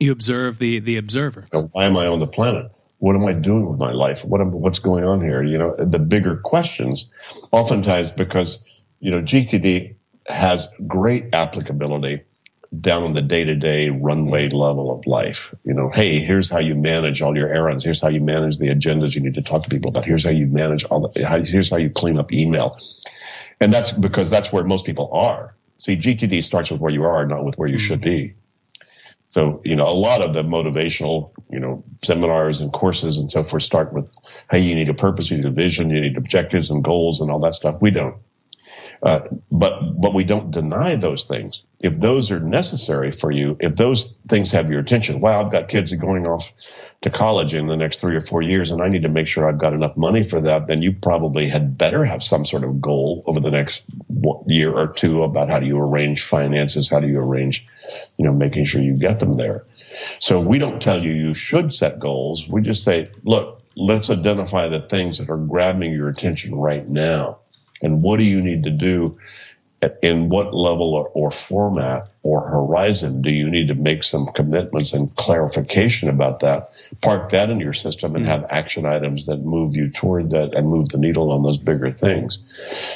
You 0.00 0.12
observe 0.12 0.58
the 0.58 0.80
the 0.80 0.96
observer. 0.96 1.46
So 1.52 1.70
why 1.72 1.84
am 1.84 1.96
I 1.96 2.06
on 2.06 2.20
the 2.20 2.26
planet? 2.26 2.72
What 2.98 3.14
am 3.14 3.24
I 3.24 3.32
doing 3.32 3.68
with 3.68 3.78
my 3.78 3.92
life? 3.92 4.24
What 4.24 4.40
am, 4.40 4.50
what's 4.50 4.78
going 4.78 5.04
on 5.04 5.20
here? 5.20 5.42
You 5.42 5.58
know, 5.58 5.76
the 5.76 5.98
bigger 5.98 6.36
questions, 6.36 7.06
oftentimes 7.52 8.10
because 8.10 8.58
you 9.00 9.10
know 9.10 9.22
GTD 9.22 9.96
has 10.26 10.68
great 10.86 11.34
applicability 11.34 12.22
down 12.78 13.02
on 13.02 13.14
the 13.14 13.22
day 13.22 13.44
to 13.44 13.54
day 13.54 13.90
runway 13.90 14.48
level 14.48 14.90
of 14.90 15.06
life. 15.06 15.54
You 15.64 15.74
know, 15.74 15.90
hey, 15.90 16.18
here's 16.18 16.48
how 16.48 16.58
you 16.58 16.74
manage 16.74 17.22
all 17.22 17.36
your 17.36 17.48
errands. 17.48 17.84
Here's 17.84 18.00
how 18.00 18.08
you 18.08 18.20
manage 18.20 18.58
the 18.58 18.68
agendas 18.68 19.14
you 19.14 19.20
need 19.20 19.34
to 19.34 19.42
talk 19.42 19.62
to 19.62 19.68
people 19.68 19.90
about. 19.90 20.04
Here's 20.04 20.24
how 20.24 20.30
you 20.30 20.46
manage 20.46 20.84
all 20.84 21.00
the, 21.00 21.44
here's 21.46 21.70
how 21.70 21.76
you 21.76 21.90
clean 21.90 22.18
up 22.18 22.32
email. 22.32 22.78
And 23.60 23.72
that's 23.72 23.92
because 23.92 24.30
that's 24.30 24.52
where 24.52 24.64
most 24.64 24.84
people 24.84 25.10
are. 25.12 25.54
See, 25.78 25.96
GTD 25.96 26.42
starts 26.42 26.70
with 26.70 26.80
where 26.80 26.92
you 26.92 27.04
are, 27.04 27.26
not 27.26 27.44
with 27.44 27.56
where 27.56 27.68
you 27.68 27.78
should 27.78 28.00
mm-hmm. 28.00 28.26
be. 28.28 28.34
So, 29.28 29.60
you 29.64 29.76
know, 29.76 29.88
a 29.88 29.92
lot 29.92 30.22
of 30.22 30.32
the 30.32 30.44
motivational, 30.44 31.32
you 31.50 31.58
know, 31.58 31.84
seminars 32.02 32.60
and 32.60 32.72
courses 32.72 33.16
and 33.16 33.30
so 33.30 33.42
forth 33.42 33.64
start 33.64 33.92
with, 33.92 34.10
hey, 34.50 34.60
you 34.60 34.74
need 34.74 34.88
a 34.88 34.94
purpose, 34.94 35.30
you 35.30 35.36
need 35.36 35.46
a 35.46 35.50
vision, 35.50 35.90
you 35.90 36.00
need 36.00 36.16
objectives 36.16 36.70
and 36.70 36.82
goals 36.82 37.20
and 37.20 37.30
all 37.30 37.40
that 37.40 37.54
stuff. 37.54 37.76
We 37.80 37.90
don't. 37.90 38.16
Uh, 39.02 39.20
but 39.50 40.00
but 40.00 40.14
we 40.14 40.24
don't 40.24 40.50
deny 40.50 40.96
those 40.96 41.24
things. 41.26 41.62
If 41.80 42.00
those 42.00 42.30
are 42.30 42.40
necessary 42.40 43.10
for 43.10 43.30
you, 43.30 43.56
if 43.60 43.76
those 43.76 44.16
things 44.28 44.52
have 44.52 44.70
your 44.70 44.80
attention, 44.80 45.20
wow, 45.20 45.40
I've 45.40 45.52
got 45.52 45.68
kids 45.68 45.92
going 45.94 46.26
off 46.26 46.52
to 47.02 47.10
college 47.10 47.52
in 47.54 47.66
the 47.66 47.76
next 47.76 48.00
three 48.00 48.16
or 48.16 48.20
four 48.20 48.42
years, 48.42 48.70
and 48.70 48.82
I 48.82 48.88
need 48.88 49.02
to 49.02 49.08
make 49.08 49.28
sure 49.28 49.46
I've 49.46 49.58
got 49.58 49.74
enough 49.74 49.96
money 49.96 50.22
for 50.22 50.40
that. 50.40 50.66
Then 50.66 50.82
you 50.82 50.92
probably 50.92 51.48
had 51.48 51.76
better 51.76 52.04
have 52.04 52.22
some 52.22 52.46
sort 52.46 52.64
of 52.64 52.80
goal 52.80 53.22
over 53.26 53.40
the 53.40 53.50
next 53.50 53.82
year 54.46 54.72
or 54.72 54.88
two 54.88 55.22
about 55.22 55.50
how 55.50 55.60
do 55.60 55.66
you 55.66 55.78
arrange 55.78 56.22
finances, 56.22 56.88
how 56.88 57.00
do 57.00 57.06
you 57.06 57.18
arrange, 57.18 57.66
you 58.16 58.24
know, 58.24 58.32
making 58.32 58.64
sure 58.64 58.80
you 58.80 58.94
get 58.94 59.20
them 59.20 59.34
there. 59.34 59.64
So 60.18 60.40
we 60.40 60.58
don't 60.58 60.80
tell 60.80 61.02
you 61.02 61.12
you 61.12 61.34
should 61.34 61.72
set 61.72 61.98
goals. 61.98 62.48
We 62.48 62.62
just 62.62 62.84
say, 62.84 63.10
look, 63.22 63.62
let's 63.76 64.10
identify 64.10 64.68
the 64.68 64.80
things 64.80 65.18
that 65.18 65.30
are 65.30 65.36
grabbing 65.36 65.92
your 65.92 66.08
attention 66.08 66.54
right 66.54 66.86
now 66.86 67.38
and 67.82 68.02
what 68.02 68.18
do 68.18 68.24
you 68.24 68.40
need 68.40 68.64
to 68.64 68.70
do 68.70 69.18
in 70.02 70.28
what 70.28 70.54
level 70.54 70.94
or, 70.94 71.08
or, 71.08 71.30
format 71.30 72.08
or 72.22 72.40
horizon 72.48 73.22
do 73.22 73.30
you 73.30 73.48
need 73.50 73.68
to 73.68 73.74
make 73.74 74.02
some 74.02 74.26
commitments 74.26 74.92
and 74.92 75.14
clarification 75.16 76.08
about 76.08 76.40
that? 76.40 76.72
Park 77.02 77.30
that 77.30 77.50
in 77.50 77.60
your 77.60 77.74
system 77.74 78.16
and 78.16 78.24
mm-hmm. 78.24 78.32
have 78.32 78.46
action 78.50 78.86
items 78.86 79.26
that 79.26 79.38
move 79.38 79.76
you 79.76 79.90
toward 79.90 80.30
that 80.30 80.54
and 80.54 80.68
move 80.68 80.88
the 80.88 80.98
needle 80.98 81.30
on 81.30 81.42
those 81.42 81.58
bigger 81.58 81.92
things. 81.92 82.38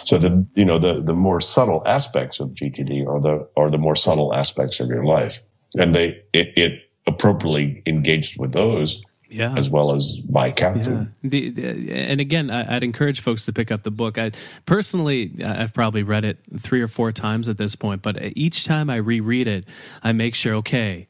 So 0.04 0.18
the 0.18 0.46
you 0.54 0.64
know 0.64 0.78
the 0.78 0.94
the 1.02 1.14
more 1.14 1.40
subtle 1.40 1.82
aspects 1.84 2.40
of 2.40 2.50
GTD 2.50 3.06
are 3.06 3.20
the 3.20 3.48
are 3.56 3.70
the 3.70 3.78
more 3.78 3.96
subtle 3.96 4.34
aspects 4.34 4.80
of 4.80 4.88
your 4.88 5.04
life, 5.04 5.42
and 5.76 5.94
they 5.94 6.22
it, 6.32 6.54
it 6.56 6.90
appropriately 7.06 7.82
engaged 7.86 8.38
with 8.38 8.52
those 8.52 9.02
yeah. 9.30 9.54
as 9.56 9.70
well 9.70 9.94
as 9.94 10.16
by 10.16 10.50
captain. 10.50 11.14
Yeah. 11.22 11.28
The, 11.30 11.50
the, 11.50 11.92
and 11.92 12.20
again, 12.20 12.50
I, 12.50 12.74
would 12.74 12.84
encourage 12.84 13.20
folks 13.20 13.44
to 13.46 13.52
pick 13.52 13.70
up 13.70 13.82
the 13.82 13.90
book. 13.90 14.18
I 14.18 14.32
personally, 14.66 15.32
I've 15.44 15.72
probably 15.72 16.02
read 16.02 16.24
it 16.24 16.38
three 16.58 16.82
or 16.82 16.88
four 16.88 17.12
times 17.12 17.48
at 17.48 17.56
this 17.56 17.74
point, 17.76 18.02
but 18.02 18.16
each 18.36 18.64
time 18.64 18.90
I 18.90 18.96
reread 18.96 19.46
it, 19.46 19.64
I 20.02 20.12
make 20.12 20.34
sure, 20.34 20.54
okay, 20.56 21.06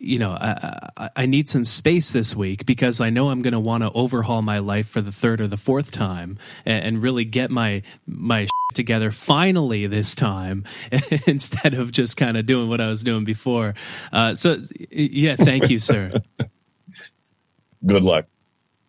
you 0.00 0.18
know, 0.18 0.30
I, 0.30 1.10
I, 1.16 1.26
need 1.26 1.48
some 1.48 1.64
space 1.64 2.12
this 2.12 2.36
week 2.36 2.66
because 2.66 3.00
I 3.00 3.10
know 3.10 3.30
I'm 3.30 3.42
going 3.42 3.52
to 3.52 3.60
want 3.60 3.82
to 3.82 3.90
overhaul 3.90 4.40
my 4.40 4.58
life 4.58 4.88
for 4.88 5.00
the 5.00 5.10
third 5.10 5.40
or 5.40 5.48
the 5.48 5.56
fourth 5.56 5.90
time 5.90 6.38
and, 6.64 6.84
and 6.84 7.02
really 7.02 7.24
get 7.24 7.50
my 7.50 7.82
my 8.06 8.46
together 8.74 9.10
finally 9.10 9.86
this 9.88 10.14
time 10.14 10.64
instead 11.26 11.74
of 11.74 11.90
just 11.90 12.16
kind 12.16 12.36
of 12.36 12.46
doing 12.46 12.68
what 12.68 12.80
I 12.80 12.86
was 12.86 13.02
doing 13.02 13.24
before. 13.24 13.74
Uh, 14.12 14.34
so, 14.34 14.58
yeah, 14.90 15.36
thank 15.36 15.68
you, 15.68 15.78
sir. 15.78 16.12
good 17.84 18.02
luck. 18.04 18.26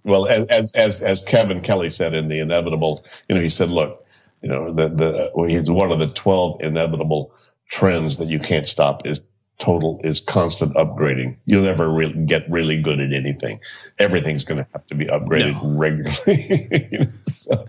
Well, 0.04 0.28
as, 0.28 0.74
as, 0.74 1.02
as 1.02 1.22
Kevin 1.22 1.62
Kelly 1.62 1.90
said 1.90 2.14
in 2.14 2.28
the 2.28 2.40
inevitable, 2.40 3.06
you 3.30 3.36
know, 3.36 3.42
he 3.42 3.50
said, 3.50 3.70
look, 3.70 4.06
you 4.42 4.50
know, 4.50 4.72
the, 4.72 4.90
the, 4.90 5.46
he's 5.48 5.72
one 5.72 5.92
of 5.92 6.00
the 6.00 6.08
12 6.08 6.62
inevitable 6.62 7.34
trends 7.70 8.18
that 8.18 8.28
you 8.28 8.40
can't 8.40 8.68
stop 8.68 9.08
is 9.08 9.22
total 9.64 9.98
is 10.04 10.20
constant 10.20 10.76
upgrading. 10.76 11.38
You'll 11.46 11.64
never 11.64 11.90
really 11.90 12.26
get 12.26 12.50
really 12.50 12.82
good 12.82 13.00
at 13.00 13.14
anything. 13.14 13.62
Everything's 13.98 14.44
going 14.44 14.62
to 14.62 14.70
have 14.74 14.86
to 14.88 14.96
be 14.96 15.06
upgraded 15.06 15.54
no. 15.54 15.78
regularly. 15.78 17.10
so, 17.22 17.66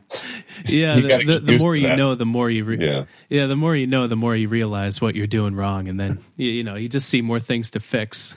yeah, 0.67 0.97
the, 0.97 1.23
the, 1.25 1.39
the, 1.39 1.59
more 1.61 1.77
you 1.77 1.87
that. 1.87 1.97
know, 1.97 2.17
the 2.17 2.27
more 2.27 2.51
you 2.51 2.65
re- 2.65 2.79
yeah. 2.81 3.05
yeah, 3.29 3.47
the 3.47 3.55
more 3.55 3.77
you 3.77 3.87
know, 3.87 4.09
the 4.09 4.17
more 4.17 4.35
you 4.35 4.49
realize 4.49 5.01
what 5.01 5.15
you're 5.15 5.29
doing 5.29 5.55
wrong, 5.55 5.87
and 5.87 6.01
then 6.01 6.19
you, 6.37 6.51
you 6.51 6.65
know 6.65 6.75
you 6.75 6.89
just 6.89 7.09
see 7.09 7.23
more 7.23 7.39
things 7.39 7.71
to 7.71 7.81
fix. 7.81 8.35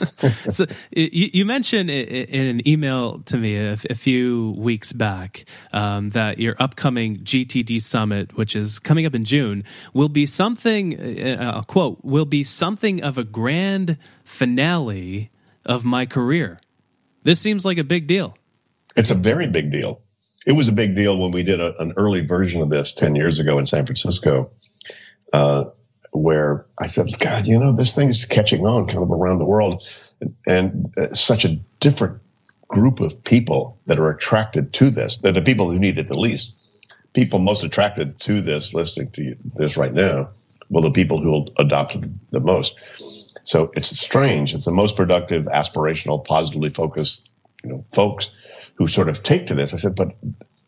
so 0.52 0.66
you, 0.92 1.30
you, 1.32 1.44
mentioned 1.44 1.90
in 1.90 2.46
an 2.46 2.68
email 2.68 3.18
to 3.22 3.36
me 3.36 3.56
a, 3.56 3.72
a 3.72 3.94
few 3.96 4.54
weeks 4.56 4.92
back 4.92 5.44
um, 5.72 6.10
that 6.10 6.38
your 6.38 6.54
upcoming 6.60 7.18
GTD 7.18 7.80
summit, 7.80 8.36
which 8.36 8.54
is 8.54 8.78
coming 8.78 9.04
up 9.04 9.16
in 9.16 9.24
June, 9.24 9.64
will 9.94 10.08
be 10.08 10.26
something. 10.26 11.00
Uh, 11.20 11.62
quote 11.62 11.98
will 12.04 12.24
be 12.24 12.44
something 12.44 12.99
of 13.02 13.18
a 13.18 13.24
grand 13.24 13.96
finale 14.24 15.30
of 15.64 15.84
my 15.84 16.06
career. 16.06 16.60
This 17.22 17.40
seems 17.40 17.64
like 17.64 17.78
a 17.78 17.84
big 17.84 18.06
deal. 18.06 18.36
It's 18.96 19.10
a 19.10 19.14
very 19.14 19.46
big 19.46 19.70
deal 19.70 20.00
it 20.46 20.52
was 20.52 20.68
a 20.68 20.72
big 20.72 20.96
deal 20.96 21.18
when 21.18 21.32
we 21.32 21.42
did 21.42 21.60
a, 21.60 21.80
an 21.80 21.92
early 21.96 22.22
version 22.22 22.62
of 22.62 22.70
this 22.70 22.92
10 22.92 23.14
years 23.14 23.38
ago 23.38 23.58
in 23.58 23.66
San 23.66 23.86
Francisco, 23.86 24.50
uh, 25.32 25.64
where 26.12 26.66
I 26.78 26.86
said, 26.86 27.06
God, 27.18 27.46
you 27.46 27.58
know, 27.58 27.74
this 27.74 27.94
thing's 27.94 28.24
catching 28.24 28.64
on 28.64 28.86
kind 28.86 29.02
of 29.02 29.10
around 29.10 29.38
the 29.38 29.46
world. 29.46 29.88
And, 30.20 30.36
and 30.46 30.94
uh, 30.98 31.14
such 31.14 31.44
a 31.44 31.60
different 31.78 32.20
group 32.68 33.00
of 33.00 33.22
people 33.24 33.78
that 33.86 33.98
are 33.98 34.10
attracted 34.10 34.72
to 34.74 34.90
this. 34.90 35.18
They're 35.18 35.32
the 35.32 35.42
people 35.42 35.70
who 35.70 35.78
need 35.78 35.98
it 35.98 36.08
the 36.08 36.18
least. 36.18 36.58
People 37.12 37.40
most 37.40 37.64
attracted 37.64 38.20
to 38.20 38.40
this, 38.40 38.72
listening 38.72 39.10
to 39.12 39.36
this 39.56 39.76
right 39.76 39.92
now, 39.92 40.30
well, 40.70 40.82
the 40.82 40.92
people 40.92 41.20
who 41.20 41.30
will 41.30 41.52
adopt 41.58 41.96
it 41.96 42.06
the 42.30 42.40
most. 42.40 42.76
So 43.42 43.72
it's 43.74 43.98
strange. 43.98 44.54
It's 44.54 44.64
the 44.64 44.70
most 44.70 44.96
productive, 44.96 45.46
aspirational, 45.46 46.24
positively 46.24 46.70
focused, 46.70 47.28
you 47.62 47.70
know, 47.70 47.84
folks 47.92 48.30
who 48.76 48.86
sort 48.86 49.08
of 49.08 49.22
take 49.22 49.48
to 49.48 49.54
this. 49.54 49.74
I 49.74 49.76
said, 49.76 49.96
but 49.96 50.14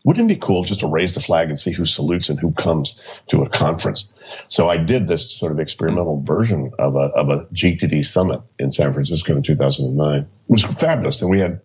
wouldn't 0.05 0.31
it 0.31 0.35
be 0.35 0.41
cool 0.41 0.65
just 0.65 0.81
to 0.81 0.89
raise 0.89 1.15
the 1.15 1.21
flag 1.21 1.49
and 1.49 1.59
see 1.59 1.73
who 1.73 1.85
salutes 1.85 2.29
and 2.29 2.39
who 2.39 2.53
comes 2.53 2.97
to 3.29 3.43
a 3.43 3.49
conference? 3.49 4.07
So 4.49 4.69
I 4.69 4.79
did 4.79 5.07
this 5.07 5.33
sort 5.33 5.53
of 5.53 5.61
experimental 5.61 6.21
version 6.23 6.73
of 6.79 6.97
a, 6.97 7.11
of 7.15 7.29
a 7.29 7.47
GTD 7.55 8.05
summit 8.05 8.41
in 8.59 8.73
San 8.73 8.93
Francisco 8.93 9.37
in 9.37 9.43
2009. 9.43 10.21
It 10.21 10.27
was 10.49 10.65
fabulous. 10.65 11.23
And 11.23 11.31
we 11.31 11.39
had, 11.39 11.61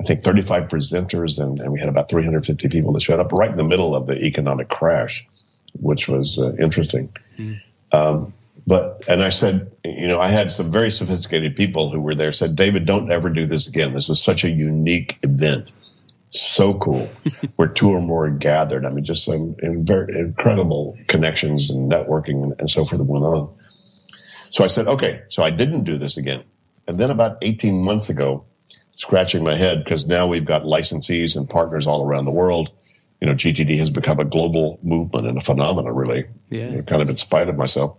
I 0.00 0.04
think, 0.04 0.22
35 0.22 0.68
presenters 0.68 1.40
and, 1.42 1.58
and 1.58 1.72
we 1.72 1.80
had 1.80 1.88
about 1.88 2.08
350 2.08 2.68
people 2.68 2.92
that 2.92 3.02
showed 3.02 3.20
up 3.20 3.32
right 3.32 3.50
in 3.50 3.56
the 3.56 3.64
middle 3.64 3.96
of 3.96 4.06
the 4.06 4.24
economic 4.24 4.68
crash, 4.68 5.26
which 5.72 6.08
was 6.08 6.38
uh, 6.38 6.52
interesting. 6.60 7.12
Mm. 7.36 7.60
Um, 7.92 8.32
but 8.66 9.04
and 9.08 9.22
I 9.22 9.30
said, 9.30 9.72
you 9.84 10.08
know, 10.08 10.20
I 10.20 10.28
had 10.28 10.52
some 10.52 10.70
very 10.70 10.90
sophisticated 10.90 11.56
people 11.56 11.90
who 11.90 12.00
were 12.00 12.14
there 12.14 12.32
said, 12.32 12.56
David, 12.56 12.86
don't 12.86 13.10
ever 13.10 13.30
do 13.30 13.46
this 13.46 13.66
again. 13.66 13.92
This 13.92 14.08
was 14.08 14.22
such 14.22 14.44
a 14.44 14.50
unique 14.50 15.18
event 15.22 15.72
so 16.30 16.74
cool 16.74 17.10
where 17.56 17.68
two 17.68 17.90
or 17.90 18.00
more 18.00 18.28
gathered. 18.30 18.86
I 18.86 18.90
mean, 18.90 19.04
just 19.04 19.24
some 19.24 19.56
incredible 19.62 20.98
connections 21.06 21.70
and 21.70 21.90
networking 21.90 22.42
and, 22.42 22.54
and 22.58 22.70
so 22.70 22.84
forth 22.84 23.02
went 23.04 23.24
on. 23.24 23.54
So 24.50 24.64
I 24.64 24.66
said, 24.66 24.86
okay, 24.86 25.22
so 25.28 25.42
I 25.42 25.50
didn't 25.50 25.84
do 25.84 25.96
this 25.96 26.16
again. 26.16 26.44
And 26.86 26.98
then 26.98 27.10
about 27.10 27.38
18 27.42 27.84
months 27.84 28.08
ago, 28.08 28.44
scratching 28.92 29.44
my 29.44 29.54
head 29.54 29.82
because 29.84 30.06
now 30.06 30.26
we've 30.26 30.44
got 30.44 30.62
licensees 30.62 31.36
and 31.36 31.48
partners 31.48 31.86
all 31.86 32.06
around 32.06 32.24
the 32.24 32.32
world. 32.32 32.70
You 33.22 33.28
know, 33.28 33.34
GTD 33.34 33.78
has 33.78 33.90
become 33.90 34.18
a 34.18 34.24
global 34.24 34.80
movement 34.82 35.28
and 35.28 35.38
a 35.38 35.40
phenomenon, 35.40 35.94
really. 35.94 36.24
Yeah. 36.50 36.70
You 36.70 36.76
know, 36.78 36.82
kind 36.82 37.02
of 37.02 37.08
in 37.08 37.16
spite 37.16 37.48
of 37.48 37.56
myself. 37.56 37.96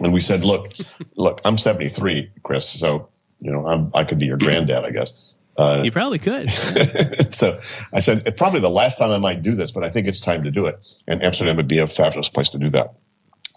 And 0.00 0.12
we 0.12 0.20
said, 0.20 0.44
look, 0.44 0.72
look, 1.14 1.40
I'm 1.44 1.56
73, 1.56 2.32
Chris. 2.42 2.68
So, 2.68 3.08
you 3.38 3.52
know, 3.52 3.64
I'm, 3.68 3.92
I 3.94 4.02
could 4.02 4.18
be 4.18 4.26
your 4.26 4.36
granddad, 4.36 4.84
I 4.84 4.90
guess. 4.90 5.12
Uh, 5.56 5.82
you 5.84 5.92
probably 5.92 6.18
could. 6.18 6.50
so 7.30 7.60
I 7.92 8.00
said, 8.00 8.36
probably 8.36 8.58
the 8.58 8.68
last 8.68 8.98
time 8.98 9.12
I 9.12 9.18
might 9.18 9.44
do 9.44 9.52
this, 9.52 9.70
but 9.70 9.84
I 9.84 9.90
think 9.90 10.08
it's 10.08 10.18
time 10.18 10.42
to 10.42 10.50
do 10.50 10.66
it. 10.66 10.84
And 11.06 11.22
Amsterdam 11.22 11.54
would 11.58 11.68
be 11.68 11.78
a 11.78 11.86
fabulous 11.86 12.28
place 12.28 12.48
to 12.48 12.58
do 12.58 12.68
that. 12.70 12.94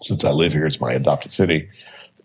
Since 0.02 0.22
I 0.24 0.30
live 0.30 0.52
here, 0.52 0.66
it's 0.66 0.80
my 0.80 0.92
adopted 0.92 1.32
city. 1.32 1.70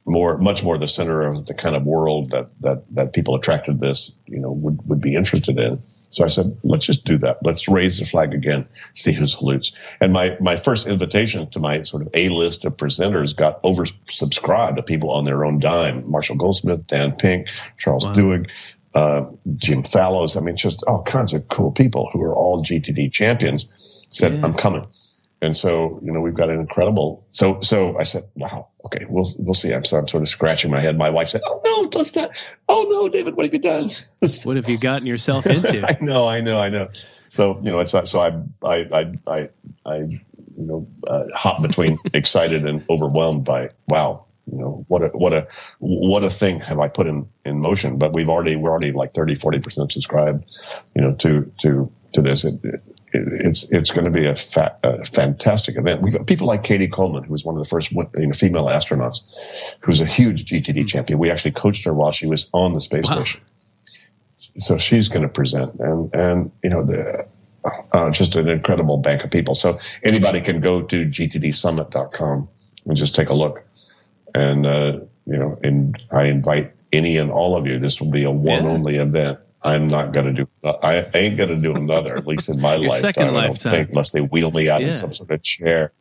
More, 0.05 0.37
much 0.37 0.63
more 0.63 0.77
the 0.77 0.87
center 0.87 1.23
of 1.23 1.47
the 1.47 1.55
kind 1.55 1.75
of 1.75 1.81
world 1.81 2.29
that, 2.29 2.51
that, 2.61 2.83
that 2.91 3.13
people 3.13 3.33
attracted 3.33 3.81
this, 3.81 4.11
you 4.27 4.39
know, 4.39 4.51
would, 4.51 4.87
would 4.87 5.01
be 5.01 5.15
interested 5.15 5.57
in. 5.57 5.81
So 6.11 6.23
I 6.23 6.27
said, 6.27 6.57
let's 6.63 6.85
just 6.85 7.05
do 7.05 7.17
that. 7.19 7.39
Let's 7.43 7.67
raise 7.67 7.99
the 7.99 8.05
flag 8.05 8.33
again, 8.33 8.67
see 8.95 9.11
who 9.11 9.27
salutes. 9.27 9.71
And 9.99 10.13
my, 10.13 10.37
my 10.39 10.55
first 10.55 10.87
invitation 10.87 11.49
to 11.51 11.59
my 11.59 11.79
sort 11.79 12.03
of 12.03 12.09
A 12.13 12.29
list 12.29 12.65
of 12.65 12.77
presenters 12.77 13.35
got 13.35 13.61
oversubscribed 13.63 14.77
to 14.77 14.83
people 14.83 15.11
on 15.11 15.25
their 15.25 15.45
own 15.45 15.59
dime. 15.59 16.09
Marshall 16.09 16.37
Goldsmith, 16.37 16.87
Dan 16.87 17.15
Pink, 17.15 17.47
Charles 17.77 18.07
wow. 18.07 18.13
Duhigg, 18.13 18.49
uh, 18.93 19.25
Jim 19.55 19.83
Fallows. 19.83 20.37
I 20.37 20.39
mean, 20.39 20.55
just 20.55 20.83
all 20.87 21.03
kinds 21.03 21.33
of 21.33 21.47
cool 21.47 21.71
people 21.71 22.09
who 22.11 22.21
are 22.23 22.35
all 22.35 22.63
GTD 22.63 23.11
champions 23.11 23.67
said, 24.09 24.33
yeah. 24.33 24.45
I'm 24.45 24.53
coming. 24.53 24.87
And 25.41 25.55
so, 25.55 25.99
you 26.03 26.11
know, 26.11 26.21
we've 26.21 26.33
got 26.33 26.49
an 26.49 26.59
incredible. 26.59 27.27
So, 27.31 27.61
so 27.61 27.97
I 27.97 28.05
said, 28.05 28.29
wow, 28.35 28.69
okay, 28.87 29.05
we'll, 29.07 29.27
we'll 29.37 29.53
see. 29.53 29.73
I'm, 29.73 29.83
so 29.83 29.97
I'm 29.97 30.07
sort 30.07 30.23
of 30.23 30.29
scratching 30.29 30.71
my 30.71 30.79
head. 30.79 30.97
My 30.97 31.09
wife 31.09 31.29
said, 31.29 31.41
oh 31.45 31.61
no, 31.63 31.97
let's 31.97 32.15
not. 32.15 32.31
Oh 32.67 32.87
no, 32.89 33.09
David, 33.09 33.35
what 33.35 33.45
have 33.45 33.53
you 33.53 33.59
done? 33.59 33.89
what 34.43 34.55
have 34.55 34.69
you 34.69 34.77
gotten 34.77 35.05
yourself 35.05 35.45
into? 35.45 35.85
I 35.87 35.97
know, 36.01 36.27
I 36.27 36.41
know, 36.41 36.59
I 36.59 36.69
know. 36.69 36.89
So, 37.29 37.59
you 37.61 37.71
know, 37.71 37.79
it's, 37.79 37.91
so 37.91 38.19
I, 38.19 38.41
I, 38.63 38.87
I, 38.91 39.13
I, 39.27 39.49
I 39.85 39.97
you 39.97 40.23
know, 40.57 40.87
uh, 41.07 41.25
hop 41.35 41.61
between 41.61 41.99
excited 42.13 42.65
and 42.65 42.83
overwhelmed 42.89 43.43
by, 43.45 43.69
wow, 43.87 44.25
you 44.49 44.57
know 44.59 44.85
what 44.87 45.01
a 45.01 45.07
what 45.09 45.33
a 45.33 45.45
what 45.79 46.23
a 46.23 46.29
thing 46.29 46.61
have 46.61 46.79
I 46.79 46.87
put 46.87 47.05
in 47.05 47.27
in 47.43 47.59
motion. 47.59 47.97
But 47.97 48.13
we've 48.13 48.29
already 48.29 48.55
we're 48.55 48.71
already 48.71 48.93
like 48.93 49.13
30, 49.13 49.35
40 49.35 49.59
percent 49.59 49.91
subscribed, 49.91 50.45
you 50.95 51.01
know, 51.01 51.15
to 51.15 51.51
to 51.59 51.91
to 52.13 52.21
this. 52.21 52.45
It, 52.45 52.63
it, 52.63 52.81
it's 53.13 53.63
it's 53.63 53.91
going 53.91 54.05
to 54.05 54.11
be 54.11 54.25
a, 54.25 54.35
fa- 54.35 54.77
a, 54.83 55.03
fantastic 55.03 55.77
event. 55.77 56.01
We've 56.01 56.13
got 56.13 56.27
people 56.27 56.47
like 56.47 56.63
Cady 56.63 56.87
Coleman, 56.87 57.23
who 57.23 57.31
was 57.31 57.45
one 57.45 57.55
of 57.55 57.63
the 57.63 57.69
first 57.69 57.91
you 57.91 58.07
know, 58.15 58.31
female 58.33 58.67
astronauts, 58.67 59.21
who's 59.79 60.01
a 60.01 60.05
huge 60.05 60.45
GTD 60.45 60.65
mm-hmm. 60.65 60.85
champion. 60.85 61.19
We 61.19 61.31
actually 61.31 61.51
coached 61.51 61.85
her 61.85 61.93
while 61.93 62.11
she 62.11 62.27
was 62.27 62.47
on 62.53 62.73
the 62.73 62.81
space 62.81 63.09
wow. 63.09 63.17
station. 63.17 63.41
So 64.59 64.77
she's 64.77 65.09
going 65.09 65.23
to 65.23 65.29
present, 65.29 65.75
and 65.79 66.13
and 66.13 66.51
you 66.63 66.69
know 66.69 66.83
the 66.83 67.27
uh, 67.91 68.11
just 68.11 68.35
an 68.35 68.49
incredible 68.49 68.97
bank 68.97 69.23
of 69.23 69.31
people. 69.31 69.55
So 69.55 69.79
anybody 70.03 70.41
can 70.41 70.59
go 70.59 70.81
to 70.81 71.05
gtdsummit.com 71.05 72.49
and 72.85 72.97
just 72.97 73.15
take 73.15 73.29
a 73.29 73.33
look. 73.33 73.65
And, 74.33 74.65
uh, 74.65 74.99
you 75.25 75.37
know, 75.37 75.59
and 75.63 76.01
I 76.11 76.25
invite 76.25 76.73
any 76.91 77.17
and 77.17 77.31
all 77.31 77.57
of 77.57 77.67
you. 77.67 77.79
This 77.79 77.99
will 77.99 78.11
be 78.11 78.23
a 78.23 78.31
one 78.31 78.63
yeah. 78.63 78.69
only 78.69 78.95
event. 78.95 79.39
I'm 79.61 79.87
not 79.87 80.13
going 80.13 80.35
to 80.35 80.45
do, 80.45 80.49
I 80.63 81.05
ain't 81.13 81.37
going 81.37 81.49
to 81.49 81.55
do 81.55 81.73
another, 81.73 82.15
at 82.15 82.27
least 82.27 82.49
in 82.49 82.61
my 82.61 82.75
lifetime. 82.77 83.01
Second 83.01 83.27
I 83.27 83.31
lifetime. 83.31 83.73
Think, 83.73 83.89
unless 83.89 84.11
they 84.11 84.21
wheel 84.21 84.51
me 84.51 84.69
out 84.69 84.81
yeah. 84.81 84.87
in 84.87 84.93
some 84.93 85.13
sort 85.13 85.31
of 85.31 85.41
chair. 85.41 85.91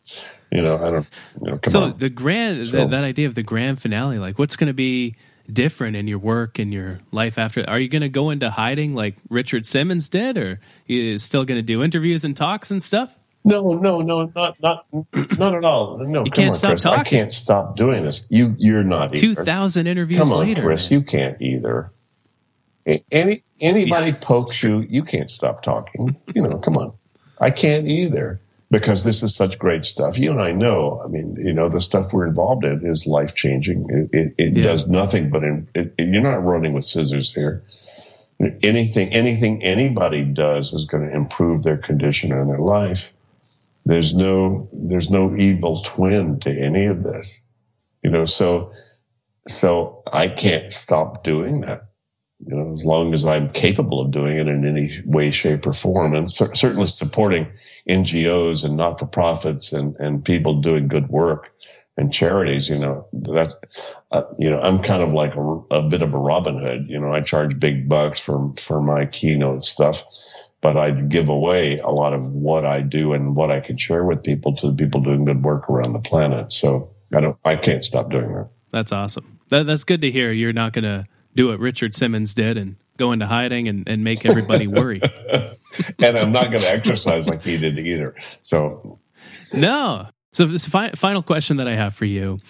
You 0.53 0.63
know, 0.63 0.77
I 0.77 0.91
don't, 0.91 1.11
you 1.41 1.51
know, 1.51 1.59
come 1.59 1.71
so 1.73 1.83
on. 1.85 1.99
the 1.99 2.09
grand, 2.09 2.65
so, 2.67 2.77
the, 2.79 2.87
that 2.89 3.05
idea 3.05 3.27
of 3.27 3.35
the 3.35 3.43
grand 3.43 3.83
finale, 3.83 4.19
like 4.19 4.39
what's 4.39 4.57
going 4.57 4.69
to 4.69 4.75
be 4.75 5.17
different 5.53 5.97
in 5.97 6.07
your 6.07 6.19
work 6.19 6.59
and 6.59 6.73
your 6.73 7.01
life 7.11 7.39
after? 7.39 7.69
Are 7.69 7.79
you 7.79 7.89
going 7.89 8.03
to 8.03 8.09
go 8.09 8.31
into 8.31 8.51
hiding 8.51 8.95
like 8.95 9.17
Richard 9.29 9.67
Simmons 9.67 10.09
did, 10.09 10.39
or 10.39 10.61
you 10.87 11.19
still 11.19 11.45
going 11.45 11.59
to 11.59 11.63
do 11.63 11.83
interviews 11.83 12.25
and 12.25 12.37
talks 12.37 12.71
and 12.71 12.83
stuff? 12.83 13.19
No, 13.45 13.63
no, 13.75 14.01
no, 14.01 14.31
not 14.35 14.61
not 14.61 14.87
not 15.39 15.55
at 15.55 15.65
all. 15.65 15.99
No, 15.99 16.25
you 16.25 16.33
can't 16.33 16.49
on, 16.49 16.55
stop 16.55 16.71
Chris. 16.71 16.83
talking. 16.83 17.01
I 17.01 17.05
can't 17.05 17.33
stop 17.33 17.77
doing 17.77 18.03
this. 18.03 18.27
You 18.29 18.57
you're 18.59 18.83
not 18.83 19.13
Two 19.13 19.37
thousand 19.37 19.87
interviews 19.87 20.19
Come 20.19 20.33
on, 20.33 20.41
later. 20.41 20.63
Chris. 20.63 20.91
You 20.91 21.03
can't 21.03 21.41
either. 21.41 21.93
Any 22.87 23.39
anybody 23.61 24.13
Yeah, 24.13 24.17
pokes 24.21 24.63
you, 24.63 24.85
you 24.89 25.05
can't 25.05 25.31
stop 25.31 25.63
talking. 25.63 26.17
You 26.35 26.43
know, 26.43 26.59
come 26.59 26.77
on. 26.79 26.95
I 27.41 27.51
can't 27.51 27.89
either 27.89 28.41
because 28.71 29.05
this 29.05 29.23
is 29.23 29.35
such 29.37 29.59
great 29.59 29.85
stuff. 29.87 30.19
You 30.19 30.33
and 30.33 30.41
I 30.41 30.53
know. 30.53 31.03
I 31.05 31.09
mean, 31.09 31.37
you 31.39 31.55
know, 31.55 31.69
the 31.69 31.81
stuff 31.83 32.13
we're 32.13 32.27
involved 32.27 32.65
in 32.65 32.87
is 32.87 33.07
life 33.07 33.35
changing. 33.35 33.87
It, 33.91 34.11
it, 34.19 34.35
it 34.39 34.57
Yeah. 34.57 34.65
does 34.65 34.89
nothing 34.89 35.31
but 35.31 35.45
in, 35.45 35.69
it, 35.75 35.95
it- 35.99 36.13
you're 36.15 36.23
not 36.23 36.45
running 36.45 36.75
with 36.75 36.85
scissors 36.85 37.33
here. 37.35 37.65
Anything 38.63 39.11
anything 39.15 39.65
anybody 39.65 40.25
does 40.25 40.73
is 40.75 40.87
going 40.87 41.09
to 41.09 41.15
improve 41.15 41.63
their 41.63 41.79
condition 41.79 42.33
and 42.33 42.51
their 42.51 42.59
life. 42.61 43.13
There's 43.87 44.15
no 44.15 44.69
there's 44.73 45.11
no 45.11 45.35
evil 45.37 45.83
twin 45.83 46.41
to 46.41 46.51
any 46.51 46.87
of 46.87 47.03
this. 47.03 47.41
You 48.03 48.11
know, 48.11 48.25
so 48.27 48.73
so 49.49 50.03
I 50.13 50.29
can't 50.29 50.73
stop 50.73 51.25
doing 51.25 51.63
that. 51.63 51.86
You 52.45 52.57
know, 52.57 52.73
as 52.73 52.85
long 52.85 53.15
as 53.15 53.25
I'm 53.25 53.51
capable 53.51 54.01
of 54.01 54.11
doing 54.11 54.37
it 54.37 54.47
in 54.47 54.67
any 54.67 54.91
way, 55.05 55.31
shape, 55.31 55.67
or 55.67 55.73
form, 55.73 56.15
and 56.15 56.31
cer- 56.31 56.55
certainly 56.55 56.87
supporting 56.87 57.49
NGOs 57.89 58.65
and 58.65 58.77
not 58.77 58.99
for 58.99 59.07
profits 59.07 59.73
and 59.73 59.97
and 59.97 60.25
people 60.25 60.61
doing 60.61 60.89
good 60.89 61.09
work 61.09 61.55
and 61.97 62.13
charities. 62.13 62.69
You 62.69 62.79
know, 62.79 63.09
that 63.13 63.55
uh, 64.13 64.25
you 64.39 64.51
know, 64.51 64.61
I'm 64.61 64.81
kind 64.81 65.03
of 65.03 65.13
like 65.13 65.35
a, 65.35 65.41
a 65.71 65.83
bit 65.83 66.03
of 66.03 66.13
a 66.13 66.19
Robin 66.19 66.59
Hood. 66.59 66.87
You 66.89 67.01
know, 67.01 67.11
I 67.11 67.21
charge 67.21 67.59
big 67.59 67.89
bucks 67.89 68.21
for 68.21 68.53
for 68.59 68.83
my 68.83 69.07
keynote 69.07 69.65
stuff, 69.65 70.05
but 70.61 70.77
I 70.77 70.91
give 70.91 71.29
away 71.29 71.79
a 71.79 71.91
lot 71.91 72.13
of 72.13 72.31
what 72.31 72.65
I 72.65 72.83
do 72.83 73.13
and 73.13 73.37
what 73.37 73.51
I 73.51 73.61
can 73.61 73.79
share 73.79 74.05
with 74.05 74.25
people 74.25 74.55
to 74.57 74.71
the 74.71 74.77
people 74.77 75.01
doing 75.01 75.25
good 75.25 75.43
work 75.43 75.71
around 75.71 75.93
the 75.93 76.01
planet. 76.01 76.53
So 76.53 76.91
I 77.15 77.21
don't, 77.21 77.39
I 77.45 77.57
can't 77.57 77.85
stop 77.85 78.11
doing 78.11 78.33
that. 78.35 78.49
That's 78.71 78.93
awesome. 78.93 79.39
That, 79.49 79.67
that's 79.67 79.85
good 79.85 80.01
to 80.01 80.11
hear. 80.11 80.33
You're 80.33 80.53
not 80.53 80.73
going 80.73 80.85
to 80.85 81.07
do 81.37 81.49
what 81.49 81.61
Richard 81.61 81.95
Simmons 81.95 82.35
did 82.35 82.57
and 82.59 82.77
go 82.97 83.13
into 83.13 83.27
hiding 83.27 83.69
and, 83.69 83.87
and 83.89 84.03
make 84.03 84.27
everybody 84.27 84.67
worry. 84.67 85.01
and 85.33 86.17
I'm 86.17 86.33
not 86.33 86.51
going 86.51 86.63
to 86.63 86.71
exercise 86.71 87.29
like 87.29 87.43
he 87.45 87.59
did 87.59 87.79
either. 87.79 88.15
So 88.43 88.99
no. 89.53 90.09
So, 90.33 90.45
this 90.47 90.67
fi- 90.67 90.91
final 90.91 91.23
question 91.23 91.59
that 91.59 91.69
I 91.69 91.75
have 91.77 91.95
for 91.95 92.05
you, 92.05 92.41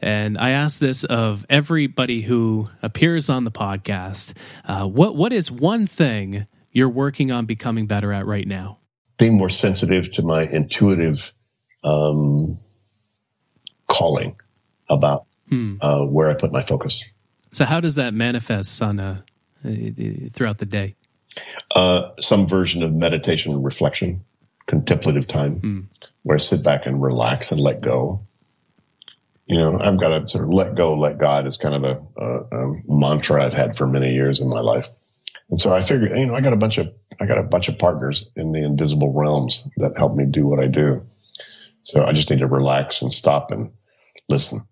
and 0.00 0.38
I 0.38 0.50
ask 0.50 0.78
this 0.78 1.04
of 1.04 1.44
everybody 1.50 2.22
who 2.22 2.70
appears 2.82 3.28
on 3.28 3.44
the 3.44 3.50
podcast: 3.50 4.32
uh, 4.64 4.86
what 4.86 5.16
what 5.16 5.32
is 5.32 5.50
one 5.50 5.86
thing 5.86 6.46
you're 6.72 6.88
working 6.88 7.30
on 7.32 7.44
becoming 7.46 7.86
better 7.86 8.12
at 8.12 8.24
right 8.26 8.46
now? 8.46 8.78
being 9.18 9.36
more 9.36 9.48
sensitive 9.48 10.12
to 10.12 10.22
my 10.22 10.46
intuitive 10.52 11.32
um, 11.82 12.56
calling 13.88 14.36
about 14.88 15.26
Hmm. 15.48 15.76
uh, 15.80 16.04
where 16.06 16.30
I 16.30 16.34
put 16.34 16.52
my 16.52 16.60
focus. 16.62 17.02
So, 17.52 17.64
how 17.64 17.80
does 17.80 17.96
that 17.96 18.14
manifest 18.14 18.80
on 18.82 19.00
a, 19.00 19.24
uh, 19.64 19.70
throughout 20.32 20.58
the 20.58 20.66
day? 20.66 20.96
Uh, 21.74 22.10
some 22.20 22.46
version 22.46 22.82
of 22.82 22.94
meditation 22.94 23.52
and 23.52 23.64
reflection, 23.64 24.24
contemplative 24.66 25.26
time, 25.26 25.60
where 26.22 26.36
I 26.36 26.38
sit 26.38 26.62
back 26.62 26.86
and 26.86 27.02
relax 27.02 27.52
and 27.52 27.60
let 27.60 27.80
go. 27.80 28.26
You 29.46 29.58
know, 29.58 29.78
I've 29.78 29.98
got 29.98 30.08
to 30.08 30.28
sort 30.28 30.44
of 30.44 30.52
let 30.52 30.74
go, 30.74 30.94
let 30.94 31.18
God 31.18 31.46
is 31.46 31.56
kind 31.56 31.74
of 31.74 31.84
a, 31.84 32.22
a, 32.22 32.66
a 32.66 32.82
mantra 32.86 33.42
I've 33.42 33.54
had 33.54 33.76
for 33.76 33.86
many 33.86 34.12
years 34.12 34.40
in 34.40 34.48
my 34.48 34.60
life. 34.60 34.88
And 35.50 35.58
so 35.58 35.72
I 35.72 35.80
figured, 35.80 36.18
you 36.18 36.26
know, 36.26 36.34
I 36.34 36.42
got 36.42 36.52
a 36.52 36.56
bunch 36.56 36.76
of, 36.76 36.92
I 37.18 37.24
got 37.24 37.38
a 37.38 37.42
bunch 37.42 37.68
of 37.68 37.78
partners 37.78 38.28
in 38.36 38.52
the 38.52 38.62
invisible 38.62 39.12
realms 39.12 39.64
that 39.78 39.96
help 39.96 40.14
me 40.14 40.26
do 40.26 40.46
what 40.46 40.60
I 40.60 40.66
do. 40.66 41.06
So 41.82 42.04
I 42.04 42.12
just 42.12 42.28
need 42.28 42.40
to 42.40 42.46
relax 42.46 43.00
and 43.00 43.10
stop 43.10 43.50
and 43.50 43.72
listen 44.28 44.66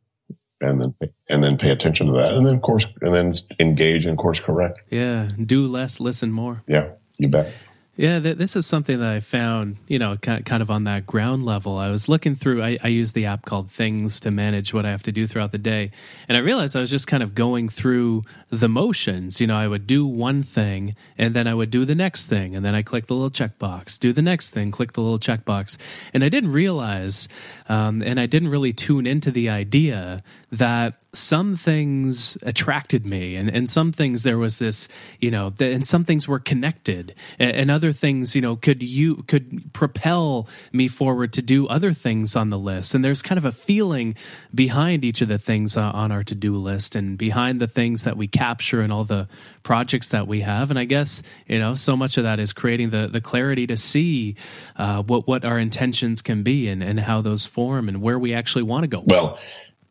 and 0.61 0.81
then, 0.81 0.95
and 1.29 1.45
then 1.45 1.57
pay 1.59 1.71
attention 1.71 2.07
to 2.07 2.13
that. 2.15 2.35
And 2.35 2.47
then 2.47 2.55
of 2.55 2.63
course, 2.63 2.87
and 3.03 3.15
then 3.15 3.35
engage 3.59 4.07
and 4.07 4.17
course 4.17 4.41
correct. 4.41 4.81
Yeah, 4.91 5.29
do 5.45 5.67
less, 5.67 6.01
listen 6.01 6.33
more. 6.33 6.63
Yeah, 6.67 6.91
you 7.19 7.29
bet. 7.29 7.53
Yeah, 7.99 8.21
th- 8.21 8.37
this 8.37 8.57
is 8.57 8.67
something 8.67 8.99
that 8.99 9.11
I 9.11 9.21
found, 9.21 9.79
you 9.89 9.99
know, 9.99 10.19
ki- 10.19 10.43
kind 10.43 10.63
of 10.63 10.71
on 10.71 10.85
that 10.85 11.07
ground 11.07 11.47
level. 11.47 11.79
I 11.79 11.89
was 11.89 12.11
looking 12.11 12.35
through, 12.37 12.63
I, 12.63 12.77
I 12.83 12.89
use 12.89 13.15
the 13.15 13.25
app 13.25 13.47
called 13.47 13.71
Things 13.71 14.21
to 14.21 14.31
manage 14.31 14.75
what 14.75 14.85
I 14.85 14.91
have 14.91 15.03
to 15.05 15.13
do 15.13 15.27
throughout 15.27 15.51
the 15.51 15.59
day. 15.59 15.91
And 16.29 16.37
I 16.37 16.41
realized 16.41 16.77
I 16.77 16.81
was 16.81 16.91
just 16.91 17.07
kind 17.07 17.23
of 17.23 17.35
going 17.35 17.71
through 17.71 18.25
the 18.51 18.69
motions. 18.69 19.41
You 19.41 19.47
know, 19.47 19.57
I 19.57 19.67
would 19.67 19.87
do 19.87 20.07
one 20.07 20.43
thing 20.43 20.95
and 21.17 21.33
then 21.33 21.47
I 21.47 21.55
would 21.55 21.71
do 21.71 21.87
the 21.87 21.95
next 21.95 22.27
thing. 22.27 22.55
And 22.55 22.63
then 22.63 22.75
I 22.75 22.83
click 22.83 23.07
the 23.07 23.15
little 23.15 23.31
checkbox, 23.31 23.99
do 23.99 24.13
the 24.13 24.21
next 24.21 24.51
thing, 24.51 24.71
click 24.71 24.93
the 24.93 25.01
little 25.01 25.19
checkbox. 25.19 25.79
And 26.13 26.23
I 26.23 26.29
didn't 26.29 26.53
realize, 26.53 27.29
um, 27.67 28.03
and 28.03 28.21
I 28.21 28.27
didn't 28.27 28.51
really 28.51 28.75
tune 28.75 29.07
into 29.07 29.31
the 29.31 29.49
idea 29.49 30.23
that 30.53 31.01
some 31.17 31.57
things 31.57 32.37
attracted 32.43 33.07
me 33.07 33.37
and, 33.37 33.49
and 33.49 33.69
some 33.69 33.93
things 33.93 34.23
there 34.23 34.39
was 34.39 34.59
this 34.59 34.89
you 35.21 35.31
know 35.31 35.51
th- 35.51 35.75
and 35.75 35.87
some 35.87 36.05
things 36.05 36.29
were 36.29 36.39
connected 36.39 37.15
and, 37.39 37.51
and 37.53 37.71
other 37.71 37.93
things 37.93 38.35
you 38.35 38.41
know 38.41 38.57
could 38.57 38.83
you 38.83 39.17
could 39.25 39.73
propel 39.73 40.49
me 40.73 40.89
forward 40.89 41.33
to 41.33 41.43
do 41.43 41.67
other 41.69 41.93
things 41.93 42.37
on 42.37 42.51
the 42.51 42.59
list. 42.59 42.95
And 42.95 43.05
there's 43.05 43.23
kind 43.23 43.39
of 43.39 43.45
a 43.45 43.53
feeling 43.53 44.15
behind 44.55 45.05
each 45.05 45.21
of 45.21 45.29
the 45.29 45.39
things 45.39 45.77
uh, 45.77 45.91
on 45.93 46.13
our 46.13 46.23
to-do 46.23 46.57
list 46.57 46.95
and 46.95 47.17
behind 47.19 47.61
the 47.61 47.67
things 47.67 48.05
that 48.05 48.17
we 48.17 48.27
capture 48.27 48.81
and 48.81 48.93
all 48.93 49.05
the 49.05 49.29
projects 49.63 50.09
that 50.09 50.27
we 50.27 50.41
have. 50.41 50.71
And 50.71 50.79
i 50.79 50.85
guess 50.85 51.23
you 51.47 51.59
know 51.59 51.75
so 51.75 51.97
much 51.97 52.19
of 52.19 52.25
that 52.25 52.39
is 52.39 52.53
creating 52.53 52.91
the 52.91 53.09
the 53.09 53.21
clarity 53.21 53.67
to 53.67 53.77
see 53.77 54.37
uh, 54.77 55.03
what 55.03 55.27
what 55.27 55.45
our 55.45 55.59
intentions 55.59 56.23
can 56.23 56.43
be 56.43 56.69
and 56.69 56.83
and 56.83 57.01
how 57.01 57.21
those 57.21 57.47
form 57.47 57.89
and 57.89 58.01
where 58.01 58.19
we 58.19 58.35
actually 58.35 58.63
want 58.63 58.85
to 58.85 58.89
go. 58.89 59.03
Well, 59.07 59.39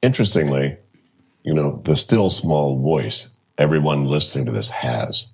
interestingly, 0.02 0.78
you 1.45 1.53
know, 1.53 1.77
the 1.77 1.95
still 1.95 2.31
small 2.31 2.79
voice 2.79 3.29
everyone 3.58 4.05
listening 4.05 4.47
to 4.47 4.51
this 4.51 4.67
has. 4.67 5.27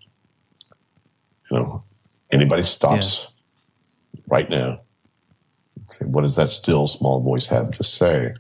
You 1.49 1.57
know, 1.57 1.83
anybody 2.29 2.63
stops 2.63 3.27
right 4.27 4.49
now, 4.49 4.81
say, 5.89 6.05
what 6.05 6.21
does 6.21 6.35
that 6.35 6.49
still 6.49 6.87
small 6.87 7.21
voice 7.21 7.47
have 7.47 7.71
to 7.71 7.83
say? 7.83 8.33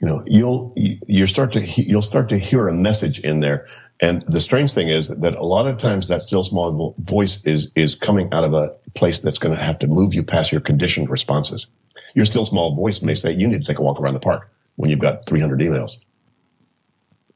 You 0.00 0.08
know, 0.08 0.22
you'll 0.26 0.74
you 0.76 1.26
start 1.26 1.52
to 1.52 1.60
you'll 1.60 2.02
start 2.02 2.28
to 2.30 2.38
hear 2.38 2.68
a 2.68 2.74
message 2.74 3.20
in 3.20 3.40
there, 3.40 3.66
and 4.00 4.22
the 4.26 4.40
strange 4.40 4.72
thing 4.72 4.88
is 4.88 5.08
that 5.08 5.34
a 5.34 5.44
lot 5.44 5.66
of 5.68 5.78
times 5.78 6.08
that 6.08 6.22
still 6.22 6.42
small 6.42 6.94
voice 6.98 7.42
is 7.44 7.70
is 7.74 7.96
coming 7.96 8.32
out 8.32 8.44
of 8.44 8.54
a 8.54 8.76
place 8.94 9.20
that's 9.20 9.38
going 9.38 9.54
to 9.54 9.60
have 9.60 9.80
to 9.80 9.86
move 9.88 10.14
you 10.14 10.22
past 10.22 10.50
your 10.52 10.60
conditioned 10.60 11.08
responses. 11.10 11.66
Your 12.14 12.24
still 12.24 12.44
small 12.44 12.74
voice 12.74 13.02
may 13.02 13.14
say 13.14 13.32
you 13.32 13.48
need 13.48 13.64
to 13.64 13.66
take 13.66 13.78
a 13.78 13.82
walk 13.82 14.00
around 14.00 14.14
the 14.14 14.20
park 14.20 14.50
when 14.76 14.90
you've 14.90 14.98
got 14.98 15.26
300 15.26 15.60
emails. 15.60 15.98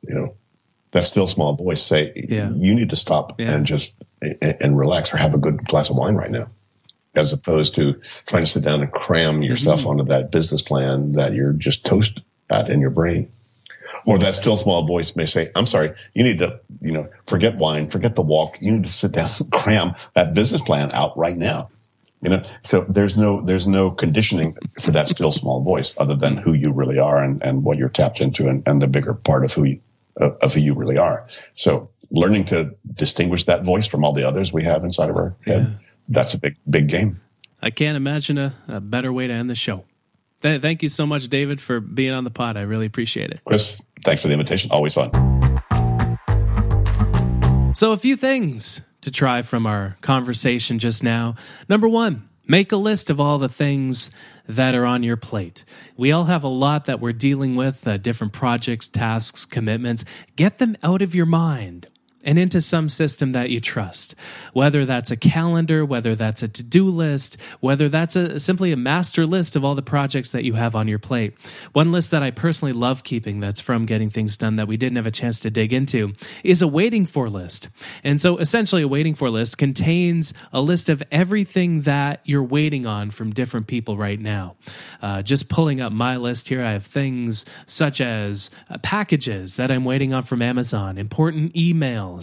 You 0.09 0.15
know, 0.15 0.37
that 0.93 1.05
still 1.05 1.27
small 1.27 1.55
voice 1.55 1.83
say 1.83 2.13
Yeah. 2.29 2.51
you 2.55 2.75
need 2.75 2.91
to 2.91 2.97
stop 2.97 3.41
Yeah. 3.41 3.53
and 3.55 3.67
just 3.67 3.95
and, 4.23 4.57
and 4.61 4.79
relax 4.79 5.13
or 5.13 5.17
have 5.19 5.35
a 5.35 5.39
good 5.39 5.67
glass 5.67 5.91
of 5.91 5.97
wine 5.97 6.15
right 6.15 6.31
now, 6.31 6.47
as 7.15 7.33
opposed 7.33 7.75
to 7.77 8.01
trying 8.27 8.43
to 8.43 8.49
sit 8.49 8.65
down 8.65 8.83
and 8.83 8.91
cram 8.93 9.43
yourself 9.43 9.81
Mm-hmm. 9.81 9.89
onto 9.91 10.05
that 10.05 10.31
business 10.31 10.63
plan 10.63 11.13
that 11.13 11.33
you're 11.35 11.53
just 11.53 11.85
toast 11.85 12.21
at 12.51 12.71
in 12.71 12.81
your 12.81 12.91
brain. 12.91 13.33
Or 14.09 14.19
that 14.19 14.37
still 14.37 14.57
small 14.57 14.87
voice 14.87 15.17
may 15.17 15.27
say, 15.27 15.51
I'm 15.57 15.67
sorry, 15.67 15.95
you 16.15 16.23
need 16.23 16.39
to, 16.39 16.61
you 16.81 16.93
know, 16.93 17.09
forget 17.27 17.57
wine, 17.57 17.91
forget 17.91 18.15
the 18.15 18.23
walk. 18.23 18.59
You 18.61 18.71
need 18.71 18.85
to 18.85 18.89
sit 18.89 19.11
down 19.11 19.31
and 19.41 19.51
cram 19.61 19.97
that 20.15 20.33
business 20.33 20.61
plan 20.63 20.93
out 20.93 21.19
right 21.19 21.37
now. 21.37 21.71
You 22.23 22.31
know, 22.31 22.43
so 22.63 22.83
there's 22.83 23.17
no, 23.17 23.41
there's 23.43 23.67
no 23.67 23.91
conditioning 23.91 24.57
for 24.81 24.93
that 24.93 25.09
still 25.09 25.33
small 25.33 25.61
voice 25.63 25.93
other 25.99 26.15
than 26.15 26.37
who 26.37 26.53
you 26.53 26.73
really 26.73 27.01
are 27.01 27.21
and, 27.21 27.43
and 27.43 27.65
what 27.65 27.79
you're 27.79 27.89
tapped 27.89 28.21
into 28.21 28.47
and, 28.47 28.63
and 28.67 28.81
the 28.81 28.87
bigger 28.87 29.13
part 29.13 29.45
of 29.45 29.53
who 29.53 29.65
you, 29.65 29.81
of 30.17 30.37
of 30.43 30.55
who 30.55 30.61
you 30.61 30.75
really 30.75 30.99
are. 30.99 31.27
So 31.55 31.91
learning 32.11 32.47
to 32.47 32.75
distinguish 32.93 33.45
that 33.45 33.65
voice 33.65 33.87
from 33.87 34.05
all 34.05 34.13
the 34.13 34.27
others 34.27 34.53
we 34.53 34.65
have 34.65 34.85
inside 34.85 35.11
of 35.11 35.17
our 35.17 35.37
head, 35.45 35.79
that's 36.09 36.35
a 36.35 36.39
big, 36.39 36.57
big 36.69 36.89
game. 36.89 37.21
I 37.61 37.71
can't 37.71 37.97
imagine 37.97 38.39
a, 38.39 38.55
a 38.69 38.81
better 38.81 39.13
way 39.13 39.27
to 39.27 39.33
end 39.33 39.51
the 39.51 39.55
show. 39.55 39.85
Th- 40.43 40.61
thank 40.61 40.83
you 40.83 40.89
so 40.89 41.07
much, 41.07 41.29
David, 41.29 41.61
for 41.61 41.81
being 41.81 42.13
on 42.13 42.25
the 42.25 42.31
pod. 42.31 42.57
I 42.57 42.63
really 42.63 42.87
appreciate 42.87 43.31
it. 43.31 43.41
Chris, 43.45 43.81
thanks 44.05 44.23
for 44.23 44.29
the 44.29 44.35
invitation. 44.35 44.71
Always 44.71 44.95
fun. 44.95 45.11
So, 47.75 47.93
a 47.93 47.97
few 47.97 48.17
things 48.17 48.81
to 49.03 49.11
try 49.11 49.43
from 49.43 49.67
our 49.67 49.97
conversation 50.01 50.79
just 50.79 51.03
now. 51.03 51.35
Number 51.69 51.89
one, 51.89 52.29
make 52.47 52.73
a 52.73 52.77
list 52.77 53.11
of 53.11 53.21
all 53.21 53.39
the 53.39 53.49
things 53.49 54.11
that 54.49 54.75
are 54.75 54.87
on 54.87 55.03
your 55.03 55.17
plate. 55.17 55.65
We 55.97 56.13
all 56.13 56.25
have 56.25 56.45
a 56.45 56.49
lot 56.49 56.85
that 56.87 57.01
we're 57.01 57.13
dealing 57.13 57.57
with, 57.57 57.87
uh, 57.87 57.97
different 57.97 58.33
projects, 58.33 58.89
tasks, 58.89 59.45
commitments. 59.45 60.05
Get 60.37 60.59
them 60.59 60.77
out 60.83 61.03
of 61.03 61.15
your 61.15 61.27
mind 61.27 61.89
and 62.27 62.41
into 62.41 62.61
some 62.61 62.89
system 62.89 63.33
that 63.33 63.51
you 63.51 63.61
trust. 63.61 64.17
Whether 64.53 64.85
that's 64.85 65.13
a 65.13 65.17
calendar, 65.17 65.87
whether 65.87 66.17
that's 66.17 66.43
a 66.43 66.49
to 66.49 66.63
do 66.63 66.89
list, 66.89 67.37
whether 67.61 67.89
that's 67.89 68.17
a, 68.17 68.41
simply 68.41 68.73
a 68.73 68.77
master 68.77 69.25
list 69.25 69.55
of 69.55 69.65
all 69.65 69.77
the 69.77 69.83
projects 69.83 70.33
that 70.33 70.43
you 70.43 70.55
have 70.55 70.75
on 70.75 70.89
your 70.89 70.99
plate. 70.99 71.35
One 71.73 71.93
list 71.93 72.11
that 72.11 72.25
I 72.25 72.33
personally 72.33 72.73
love 72.73 73.05
keeping 73.05 73.39
that's 73.39 73.61
from 73.61 73.87
getting 73.87 74.11
things 74.11 74.37
done 74.37 74.57
that 74.57 74.67
we 74.67 74.77
didn't 74.77 74.97
have 74.97 75.07
a 75.07 75.13
chance 75.13 75.39
to 75.41 75.51
dig 75.51 75.73
into 75.73 76.15
is 76.43 76.63
a 76.63 76.69
waiting 76.69 77.07
for 77.07 77.29
list. 77.29 77.69
And 78.03 78.21
so 78.21 78.39
essentially, 78.39 78.83
a 78.83 78.89
waiting 78.89 79.15
for 79.15 79.31
list 79.31 79.57
contains 79.57 80.35
a 80.53 80.61
list 80.61 80.89
of 80.89 81.03
everything 81.13 81.83
that 81.83 82.21
you're 82.25 82.43
waiting 82.43 82.87
on 82.87 83.11
from 83.11 83.31
different 83.31 83.69
people 83.69 83.97
right 83.97 84.19
now. 84.19 84.57
Uh, 85.01 85.23
just 85.23 85.49
pulling 85.49 85.81
up 85.81 85.93
my 85.93 86.17
list 86.17 86.49
here, 86.49 86.65
I 86.65 86.73
have 86.73 86.85
things 86.85 87.45
such 87.67 88.01
as 88.01 88.51
uh, 88.69 88.79
packages 88.79 89.57
that 89.57 89.71
I'm 89.71 89.85
waiting 89.85 90.13
on 90.13 90.25
from 90.25 90.43
Amazon, 90.43 90.99
important 90.99 91.53
emails 91.55 92.16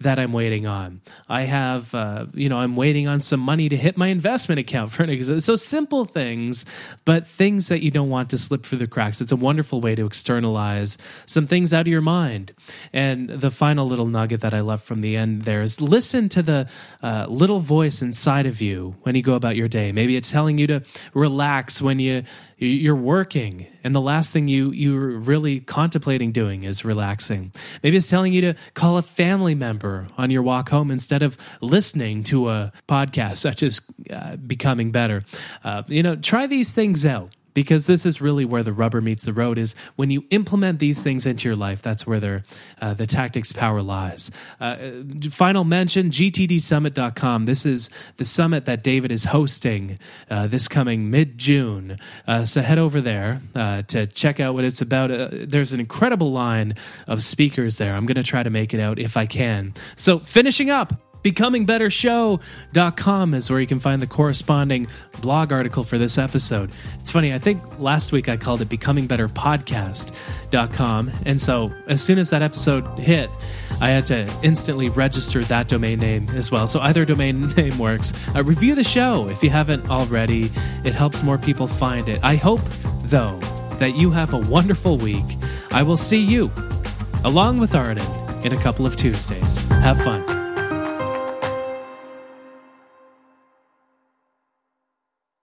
that 0.00 0.18
I'm 0.18 0.32
waiting 0.32 0.66
on. 0.66 1.00
I 1.28 1.42
have, 1.42 1.94
uh, 1.94 2.26
you 2.34 2.48
know, 2.48 2.58
I'm 2.58 2.76
waiting 2.76 3.08
on 3.08 3.20
some 3.20 3.40
money 3.40 3.68
to 3.68 3.76
hit 3.76 3.96
my 3.96 4.08
investment 4.08 4.58
account 4.58 4.92
for 4.92 5.02
an 5.02 5.10
example. 5.10 5.40
So 5.40 5.56
simple 5.56 6.04
things, 6.04 6.64
but 7.04 7.26
things 7.26 7.68
that 7.68 7.82
you 7.82 7.90
don't 7.90 8.10
want 8.10 8.30
to 8.30 8.38
slip 8.38 8.64
through 8.64 8.78
the 8.78 8.86
cracks. 8.86 9.20
It's 9.20 9.32
a 9.32 9.36
wonderful 9.36 9.80
way 9.80 9.94
to 9.94 10.06
externalize 10.06 10.96
some 11.26 11.46
things 11.46 11.72
out 11.74 11.82
of 11.82 11.88
your 11.88 12.00
mind. 12.00 12.52
And 12.92 13.28
the 13.28 13.50
final 13.50 13.86
little 13.86 14.06
nugget 14.06 14.40
that 14.40 14.54
I 14.54 14.60
love 14.60 14.82
from 14.82 15.00
the 15.00 15.16
end 15.16 15.42
there 15.42 15.62
is 15.62 15.80
listen 15.80 16.28
to 16.30 16.42
the 16.42 16.68
uh, 17.02 17.26
little 17.28 17.60
voice 17.60 18.02
inside 18.02 18.46
of 18.46 18.60
you 18.60 18.96
when 19.02 19.14
you 19.14 19.22
go 19.22 19.34
about 19.34 19.56
your 19.56 19.68
day. 19.68 19.92
Maybe 19.92 20.16
it's 20.16 20.30
telling 20.30 20.58
you 20.58 20.66
to 20.68 20.82
relax 21.14 21.80
when 21.80 21.98
you 21.98 22.24
you're 22.66 22.94
working 22.94 23.66
and 23.82 23.94
the 23.94 24.00
last 24.00 24.32
thing 24.32 24.48
you 24.48 24.70
you're 24.70 25.18
really 25.18 25.60
contemplating 25.60 26.32
doing 26.32 26.62
is 26.62 26.84
relaxing. 26.84 27.52
Maybe 27.82 27.96
it's 27.96 28.08
telling 28.08 28.32
you 28.32 28.40
to 28.42 28.54
call 28.74 28.98
a 28.98 29.02
family 29.02 29.54
member 29.54 30.08
on 30.18 30.30
your 30.30 30.42
walk 30.42 30.68
home 30.68 30.90
instead 30.90 31.22
of 31.22 31.38
listening 31.60 32.22
to 32.24 32.50
a 32.50 32.72
podcast 32.86 33.36
such 33.36 33.62
as 33.62 33.80
uh, 34.10 34.36
becoming 34.36 34.90
better. 34.90 35.22
Uh, 35.64 35.82
you 35.88 36.02
know 36.02 36.16
try 36.16 36.46
these 36.46 36.72
things 36.72 37.06
out 37.06 37.34
because 37.54 37.86
this 37.86 38.06
is 38.06 38.20
really 38.20 38.44
where 38.44 38.62
the 38.62 38.72
rubber 38.72 39.00
meets 39.00 39.24
the 39.24 39.32
road 39.32 39.58
is 39.58 39.74
when 39.96 40.10
you 40.10 40.24
implement 40.30 40.78
these 40.78 41.02
things 41.02 41.26
into 41.26 41.48
your 41.48 41.56
life 41.56 41.82
that's 41.82 42.06
where 42.06 42.42
uh, 42.80 42.94
the 42.94 43.06
tactics 43.06 43.52
power 43.52 43.82
lies. 43.82 44.30
Uh, 44.60 44.76
final 45.30 45.64
mention 45.64 46.10
gtdsummit.com 46.10 47.46
this 47.46 47.64
is 47.64 47.88
the 48.16 48.24
summit 48.24 48.64
that 48.64 48.82
david 48.82 49.10
is 49.10 49.24
hosting 49.24 49.98
uh, 50.30 50.46
this 50.46 50.68
coming 50.68 51.10
mid-june. 51.10 51.98
Uh, 52.26 52.44
so 52.44 52.62
head 52.62 52.78
over 52.78 53.00
there 53.00 53.40
uh, 53.54 53.82
to 53.82 54.06
check 54.06 54.40
out 54.40 54.54
what 54.54 54.64
it's 54.64 54.80
about. 54.80 55.10
Uh, 55.10 55.28
there's 55.30 55.72
an 55.72 55.80
incredible 55.80 56.32
line 56.32 56.74
of 57.06 57.22
speakers 57.22 57.76
there. 57.76 57.94
I'm 57.94 58.06
going 58.06 58.16
to 58.16 58.22
try 58.22 58.42
to 58.42 58.50
make 58.50 58.74
it 58.74 58.80
out 58.80 58.98
if 58.98 59.16
i 59.16 59.26
can. 59.26 59.74
So 59.96 60.18
finishing 60.18 60.70
up 60.70 61.09
BecomingBetterShow.com 61.22 63.34
is 63.34 63.50
where 63.50 63.60
you 63.60 63.66
can 63.66 63.80
find 63.80 64.00
the 64.00 64.06
corresponding 64.06 64.86
blog 65.20 65.52
article 65.52 65.84
for 65.84 65.98
this 65.98 66.16
episode. 66.18 66.70
It's 66.98 67.10
funny, 67.10 67.34
I 67.34 67.38
think 67.38 67.78
last 67.78 68.10
week 68.12 68.28
I 68.28 68.36
called 68.36 68.60
it 68.62 68.68
BecomingBetterPodcast.com. 68.68 71.10
And 71.26 71.40
so 71.40 71.72
as 71.86 72.02
soon 72.02 72.18
as 72.18 72.30
that 72.30 72.42
episode 72.42 72.84
hit, 72.98 73.30
I 73.80 73.90
had 73.90 74.06
to 74.08 74.28
instantly 74.42 74.88
register 74.90 75.42
that 75.44 75.68
domain 75.68 76.00
name 76.00 76.28
as 76.30 76.50
well. 76.50 76.66
So 76.66 76.80
either 76.80 77.04
domain 77.04 77.48
name 77.56 77.78
works. 77.78 78.12
Uh, 78.34 78.42
review 78.42 78.74
the 78.74 78.82
show 78.84 79.28
if 79.28 79.42
you 79.42 79.50
haven't 79.50 79.90
already, 79.90 80.50
it 80.84 80.94
helps 80.94 81.22
more 81.22 81.38
people 81.38 81.66
find 81.66 82.08
it. 82.08 82.20
I 82.22 82.36
hope, 82.36 82.60
though, 83.04 83.38
that 83.78 83.96
you 83.96 84.10
have 84.10 84.34
a 84.34 84.38
wonderful 84.38 84.98
week. 84.98 85.24
I 85.72 85.82
will 85.82 85.96
see 85.96 86.20
you, 86.20 86.50
along 87.24 87.58
with 87.58 87.74
Arden, 87.74 88.06
in 88.44 88.52
a 88.52 88.62
couple 88.62 88.84
of 88.86 88.96
Tuesdays. 88.96 89.56
Have 89.68 89.98
fun. 90.02 90.39